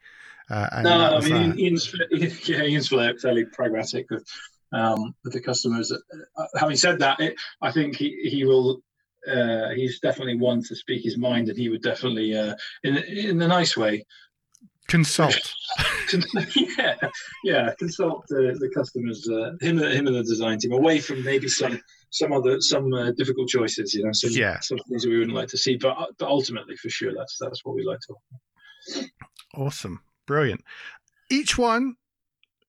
Uh, 0.50 0.82
no, 0.84 1.18
I 1.18 1.22
mean. 1.22 1.58
Ian's, 1.58 1.94
yeah, 2.48 2.64
Ian's 2.64 2.90
fairly 2.90 3.46
pragmatic 3.46 4.10
with 4.10 4.28
um, 4.74 5.16
with 5.24 5.34
the 5.34 5.42
customers. 5.42 5.92
Uh, 5.92 6.46
having 6.58 6.76
said 6.76 7.00
that, 7.00 7.20
it, 7.20 7.36
I 7.62 7.72
think 7.72 7.96
he, 7.96 8.30
he 8.30 8.46
will. 8.46 8.82
Uh, 9.26 9.70
he's 9.70 10.02
definitely 10.02 10.36
one 10.36 10.62
to 10.62 10.76
speak 10.76 11.02
his 11.04 11.18
mind, 11.18 11.48
and 11.48 11.58
he 11.58 11.70
would 11.70 11.82
definitely, 11.82 12.36
uh, 12.38 12.56
in 12.84 12.98
in 12.98 13.42
a 13.42 13.48
nice 13.48 13.78
way, 13.78 14.06
consult. 14.88 15.54
yeah, 16.78 16.96
yeah, 17.44 17.74
consult 17.80 18.26
the, 18.28 18.58
the 18.60 18.70
customers, 18.76 19.28
uh, 19.30 19.52
him, 19.62 19.78
him 19.78 20.08
and 20.08 20.16
the 20.16 20.24
design 20.24 20.60
team, 20.60 20.74
away 20.74 21.00
from 21.00 21.24
maybe 21.24 21.48
some 21.48 21.80
some 22.10 22.34
other 22.34 22.60
some 22.60 22.94
uh, 22.94 23.12
difficult 23.12 23.48
choices. 23.48 23.94
You 23.94 24.06
know, 24.06 24.12
some 24.12 24.32
yeah. 24.32 24.60
some 24.60 24.78
things 24.90 25.04
that 25.04 25.10
we 25.10 25.20
wouldn't 25.20 25.36
like 25.36 25.50
to 25.50 25.58
see, 25.58 25.78
but 25.78 25.96
but 26.18 26.28
ultimately, 26.28 26.76
for 26.76 26.90
sure, 26.90 27.14
that's 27.16 27.38
that's 27.40 27.64
what 27.64 27.76
we 27.76 27.84
like 27.84 28.00
to. 28.02 29.08
Awesome, 29.56 30.02
brilliant. 30.26 30.64
Each 31.30 31.58
one, 31.58 31.96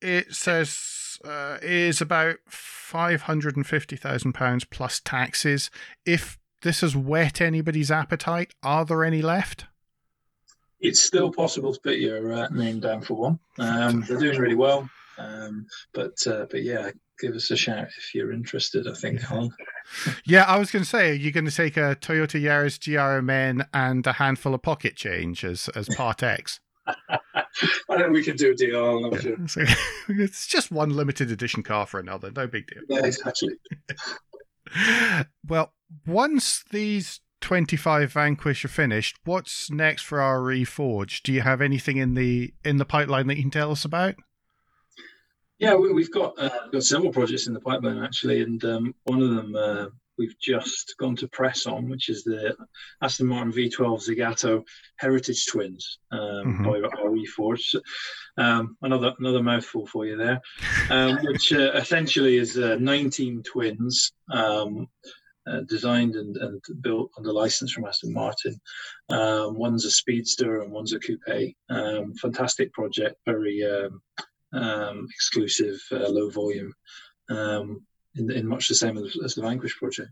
it 0.01 0.35
says, 0.35 1.19
uh, 1.25 1.59
is 1.63 2.01
about 2.01 2.37
five 2.49 3.23
hundred 3.23 3.57
and 3.57 3.67
fifty 3.67 3.97
thousand 3.97 4.33
pounds 4.33 4.65
plus 4.65 5.01
taxes. 5.01 5.71
If 6.07 6.39
this 6.63 6.81
has 6.81 6.97
whet 6.97 7.41
anybody's 7.41 7.91
appetite, 7.91 8.55
are 8.63 8.85
there 8.85 9.05
any 9.05 9.23
left? 9.23 9.67
it's 10.85 11.01
still 11.01 11.33
possible 11.33 11.73
to 11.73 11.81
put 11.81 11.97
your 11.97 12.33
uh, 12.33 12.49
name 12.49 12.79
down 12.79 13.01
for 13.01 13.15
one. 13.15 13.39
Um, 13.59 14.05
they're 14.07 14.19
doing 14.19 14.39
really 14.39 14.55
well, 14.55 14.89
um, 15.19 15.67
but 15.95 16.25
uh, 16.27 16.47
but 16.51 16.63
yeah, 16.63 16.91
give 17.19 17.35
us 17.35 17.51
a 17.51 17.57
shout 17.57 17.89
if 17.97 18.15
you're 18.15 18.33
interested. 18.33 18.87
I 18.87 18.95
think. 18.95 19.21
Yeah, 20.25 20.45
I 20.45 20.57
was 20.57 20.71
going 20.71 20.83
to 20.83 20.89
say, 20.89 21.11
are 21.11 21.13
you 21.13 21.31
going 21.31 21.45
to 21.45 21.55
take 21.55 21.77
a 21.77 21.95
Toyota 22.01 22.41
Yaris 22.41 22.79
GRMN 22.79 23.67
and 23.75 24.07
a 24.07 24.15
handful 24.15 24.55
of 24.55 24.63
pocket 24.63 24.97
change 24.97 25.45
as 25.45 25.69
as 25.77 25.91
part 25.95 26.23
X? 26.23 26.59
I 26.87 27.97
think 27.97 28.11
we 28.11 28.23
can 28.23 28.37
do 28.37 28.53
a 28.53 28.55
deal. 28.55 29.11
Yeah, 29.23 29.75
it's 30.09 30.47
just 30.47 30.71
one 30.71 30.91
limited 30.91 31.31
edition 31.31 31.63
car 31.63 31.87
for 31.87 32.01
another. 32.01 32.31
No 32.31 32.47
big 32.47 32.67
deal. 32.67 32.83
Yeah, 32.89 33.07
exactly. 33.07 33.51
well, 35.49 35.73
once 36.07 36.65
these 36.71 37.21
25 37.41 38.13
Vanquish 38.13 38.65
are 38.65 38.69
finished, 38.69 39.19
what's 39.25 39.71
next 39.71 40.03
for 40.03 40.21
our 40.21 40.41
Reforge? 40.41 41.23
Do 41.23 41.33
you 41.33 41.43
have 41.43 41.61
anything 41.61 41.97
in 41.97 42.15
the 42.15 42.53
in 42.65 42.79
the 42.79 42.85
pipeline 42.85 43.27
that 43.29 43.37
you 43.37 43.43
can 43.43 43.51
tell 43.51 43.71
us 43.71 43.85
about? 43.85 44.15
Yeah, 45.59 45.77
we, 45.77 46.03
have 46.03 46.11
got 46.11 46.39
uh, 46.39 46.69
got 46.73 46.83
several 46.83 47.13
projects 47.13 47.47
in 47.47 47.55
the 47.55 47.61
pipeline 47.61 48.03
actually, 48.03 48.43
and 48.43 48.63
um, 48.65 48.95
one 49.05 49.23
of 49.23 49.31
them 49.31 49.55
uh, 49.55 49.87
we've 50.19 50.39
just 50.41 50.95
gone 50.99 51.17
to 51.17 51.29
press 51.29 51.67
on, 51.67 51.89
which 51.89 52.09
is 52.09 52.25
the 52.25 52.57
Aston 53.03 53.27
Martin 53.27 53.53
V12 53.53 54.09
Zagato 54.09 54.65
Heritage 54.97 55.47
Twins 55.47 55.99
um, 56.11 56.21
mm-hmm. 56.21 56.65
by 56.65 56.81
Reforge. 57.03 57.75
Um, 58.37 58.77
another 58.83 59.15
another 59.19 59.43
mouthful 59.43 59.87
for 59.87 60.07
you 60.07 60.17
there, 60.17 60.41
um, 60.91 61.19
which 61.23 61.53
uh, 61.53 61.73
essentially 61.75 62.37
is 62.37 62.59
uh, 62.59 62.77
19 62.81 63.43
twins 63.43 64.13
um, 64.33 64.89
uh, 65.47 65.61
designed 65.69 66.17
and, 66.17 66.37
and, 66.37 66.63
built 66.81 67.11
under 67.19 67.33
license 67.33 67.73
from 67.73 67.85
Aston 67.85 68.13
Martin. 68.13 68.59
Um, 69.11 69.59
one's 69.59 69.85
a 69.85 69.91
speedster 69.91 70.63
and 70.63 70.73
one's 70.73 70.95
a 70.95 70.99
coupe. 70.99 71.55
Um, 71.69 72.15
fantastic 72.15 72.73
project, 72.73 73.17
very 73.27 73.63
um, 73.63 74.01
um 74.53 75.07
exclusive, 75.11 75.79
uh, 75.93 76.09
low 76.09 76.31
volume, 76.31 76.73
um, 77.29 77.83
in, 78.17 78.31
in, 78.31 78.47
much 78.47 78.69
the 78.69 78.75
same 78.75 78.97
as, 78.99 79.17
as, 79.25 79.35
the 79.35 79.43
Vanquish 79.43 79.77
project. 79.77 80.11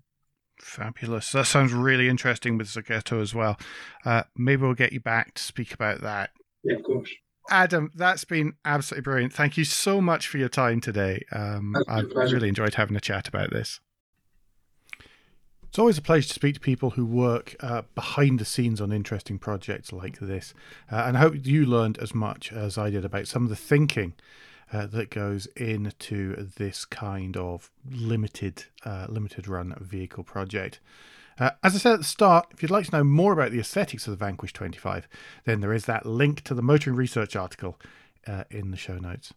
Fabulous. 0.60 1.32
That 1.32 1.46
sounds 1.46 1.72
really 1.72 2.08
interesting 2.08 2.58
with 2.58 2.68
Zagato 2.68 3.20
as 3.20 3.34
well. 3.34 3.58
Uh, 4.04 4.22
maybe 4.36 4.62
we'll 4.62 4.74
get 4.74 4.92
you 4.92 5.00
back 5.00 5.34
to 5.34 5.42
speak 5.42 5.74
about 5.74 6.00
that. 6.02 6.30
Yeah, 6.62 6.76
of 6.76 6.84
course. 6.84 7.10
Adam, 7.50 7.90
that's 7.94 8.24
been 8.24 8.54
absolutely 8.64 9.02
brilliant. 9.02 9.32
Thank 9.32 9.56
you 9.56 9.64
so 9.64 10.00
much 10.00 10.28
for 10.28 10.38
your 10.38 10.48
time 10.48 10.80
today. 10.80 11.24
Um, 11.32 11.74
I've 11.88 12.10
really 12.14 12.48
enjoyed 12.48 12.74
having 12.74 12.96
a 12.96 13.00
chat 13.00 13.26
about 13.26 13.50
this. 13.50 13.80
It's 15.72 15.78
always 15.78 15.96
a 15.96 16.02
pleasure 16.02 16.28
to 16.28 16.34
speak 16.34 16.54
to 16.54 16.60
people 16.60 16.90
who 16.90 17.06
work 17.06 17.56
uh, 17.60 17.82
behind 17.94 18.38
the 18.38 18.44
scenes 18.44 18.78
on 18.80 18.92
interesting 18.92 19.38
projects 19.38 19.90
like 19.90 20.18
this. 20.18 20.52
Uh, 20.90 21.04
and 21.06 21.16
I 21.16 21.20
hope 21.20 21.46
you 21.46 21.64
learned 21.64 21.96
as 21.98 22.14
much 22.14 22.52
as 22.52 22.76
I 22.76 22.90
did 22.90 23.06
about 23.06 23.26
some 23.26 23.44
of 23.44 23.48
the 23.48 23.56
thinking 23.56 24.12
uh, 24.72 24.86
that 24.86 25.10
goes 25.10 25.46
into 25.56 26.48
this 26.56 26.84
kind 26.84 27.36
of 27.36 27.70
limited, 27.90 28.64
uh, 28.84 29.06
limited 29.08 29.46
run 29.46 29.74
vehicle 29.80 30.24
project. 30.24 30.80
Uh, 31.38 31.50
as 31.62 31.74
I 31.74 31.78
said 31.78 31.92
at 31.94 31.98
the 31.98 32.04
start, 32.04 32.48
if 32.52 32.62
you'd 32.62 32.70
like 32.70 32.86
to 32.86 32.96
know 32.96 33.04
more 33.04 33.32
about 33.32 33.52
the 33.52 33.60
aesthetics 33.60 34.06
of 34.06 34.12
the 34.12 34.24
Vanquish 34.24 34.52
25, 34.52 35.08
then 35.44 35.60
there 35.60 35.72
is 35.72 35.86
that 35.86 36.06
link 36.06 36.42
to 36.42 36.54
the 36.54 36.62
motoring 36.62 36.96
research 36.96 37.36
article 37.36 37.80
uh, 38.26 38.44
in 38.50 38.70
the 38.70 38.76
show 38.76 38.98
notes. 38.98 39.32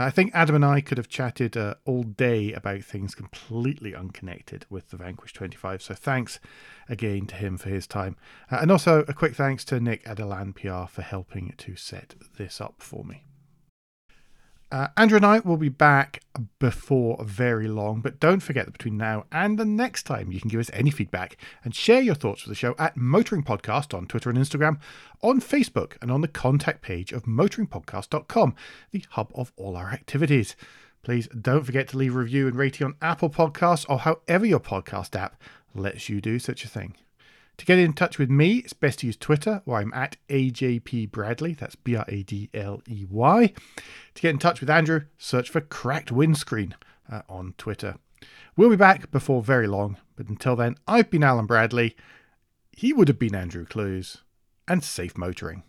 I 0.00 0.10
think 0.10 0.30
Adam 0.32 0.54
and 0.54 0.64
I 0.64 0.80
could 0.80 0.96
have 0.96 1.08
chatted 1.08 1.56
uh, 1.56 1.74
all 1.84 2.04
day 2.04 2.52
about 2.52 2.84
things 2.84 3.16
completely 3.16 3.96
unconnected 3.96 4.64
with 4.70 4.90
the 4.90 4.96
Vanquish 4.96 5.32
25. 5.32 5.82
So 5.82 5.94
thanks 5.94 6.38
again 6.88 7.26
to 7.26 7.34
him 7.34 7.58
for 7.58 7.68
his 7.68 7.88
time. 7.88 8.16
Uh, 8.48 8.58
and 8.62 8.70
also 8.70 9.04
a 9.08 9.12
quick 9.12 9.34
thanks 9.34 9.64
to 9.66 9.80
Nick 9.80 10.06
at 10.06 10.20
Elan 10.20 10.52
PR 10.52 10.84
for 10.86 11.02
helping 11.02 11.52
to 11.58 11.74
set 11.74 12.14
this 12.36 12.60
up 12.60 12.76
for 12.78 13.04
me. 13.04 13.24
Uh, 14.70 14.88
Andrew 14.98 15.16
and 15.16 15.24
I 15.24 15.38
will 15.38 15.56
be 15.56 15.70
back 15.70 16.22
before 16.58 17.24
very 17.24 17.68
long, 17.68 18.02
but 18.02 18.20
don't 18.20 18.40
forget 18.40 18.66
that 18.66 18.72
between 18.72 18.98
now 18.98 19.24
and 19.32 19.58
the 19.58 19.64
next 19.64 20.02
time, 20.02 20.30
you 20.30 20.40
can 20.40 20.50
give 20.50 20.60
us 20.60 20.70
any 20.74 20.90
feedback 20.90 21.38
and 21.64 21.74
share 21.74 22.02
your 22.02 22.14
thoughts 22.14 22.42
for 22.42 22.50
the 22.50 22.54
show 22.54 22.74
at 22.78 22.94
Motoring 22.94 23.42
Podcast 23.42 23.96
on 23.96 24.06
Twitter 24.06 24.28
and 24.28 24.38
Instagram, 24.38 24.78
on 25.22 25.40
Facebook, 25.40 25.96
and 26.02 26.10
on 26.10 26.20
the 26.20 26.28
contact 26.28 26.82
page 26.82 27.12
of 27.12 27.24
motoringpodcast.com, 27.24 28.54
the 28.90 29.04
hub 29.10 29.32
of 29.34 29.52
all 29.56 29.74
our 29.74 29.90
activities. 29.90 30.54
Please 31.02 31.28
don't 31.28 31.64
forget 31.64 31.88
to 31.88 31.96
leave 31.96 32.14
a 32.14 32.18
review 32.18 32.46
and 32.46 32.56
rating 32.56 32.84
on 32.84 32.96
Apple 33.00 33.30
Podcasts 33.30 33.86
or 33.88 34.00
however 34.00 34.44
your 34.44 34.60
podcast 34.60 35.16
app 35.16 35.40
lets 35.74 36.10
you 36.10 36.20
do 36.20 36.38
such 36.38 36.64
a 36.64 36.68
thing. 36.68 36.94
To 37.58 37.64
get 37.64 37.78
in 37.78 37.92
touch 37.92 38.18
with 38.18 38.30
me, 38.30 38.58
it's 38.58 38.72
best 38.72 39.00
to 39.00 39.06
use 39.06 39.16
Twitter, 39.16 39.62
where 39.64 39.80
I'm 39.80 39.92
at 39.92 40.16
AJP 40.28 41.10
Bradley. 41.10 41.52
That's 41.54 41.74
B 41.74 41.96
R 41.96 42.04
A 42.08 42.22
D 42.22 42.48
L 42.54 42.80
E 42.88 43.04
Y. 43.10 43.52
To 44.14 44.22
get 44.22 44.30
in 44.30 44.38
touch 44.38 44.60
with 44.60 44.70
Andrew, 44.70 45.02
search 45.18 45.50
for 45.50 45.60
Cracked 45.60 46.12
Windscreen 46.12 46.76
uh, 47.10 47.22
on 47.28 47.54
Twitter. 47.58 47.96
We'll 48.56 48.70
be 48.70 48.76
back 48.76 49.10
before 49.10 49.42
very 49.42 49.66
long, 49.66 49.96
but 50.16 50.28
until 50.28 50.56
then, 50.56 50.76
I've 50.86 51.10
been 51.10 51.24
Alan 51.24 51.46
Bradley. 51.46 51.96
He 52.72 52.92
would 52.92 53.08
have 53.08 53.18
been 53.18 53.34
Andrew 53.34 53.66
Clues, 53.66 54.18
and 54.68 54.84
safe 54.84 55.18
motoring. 55.18 55.64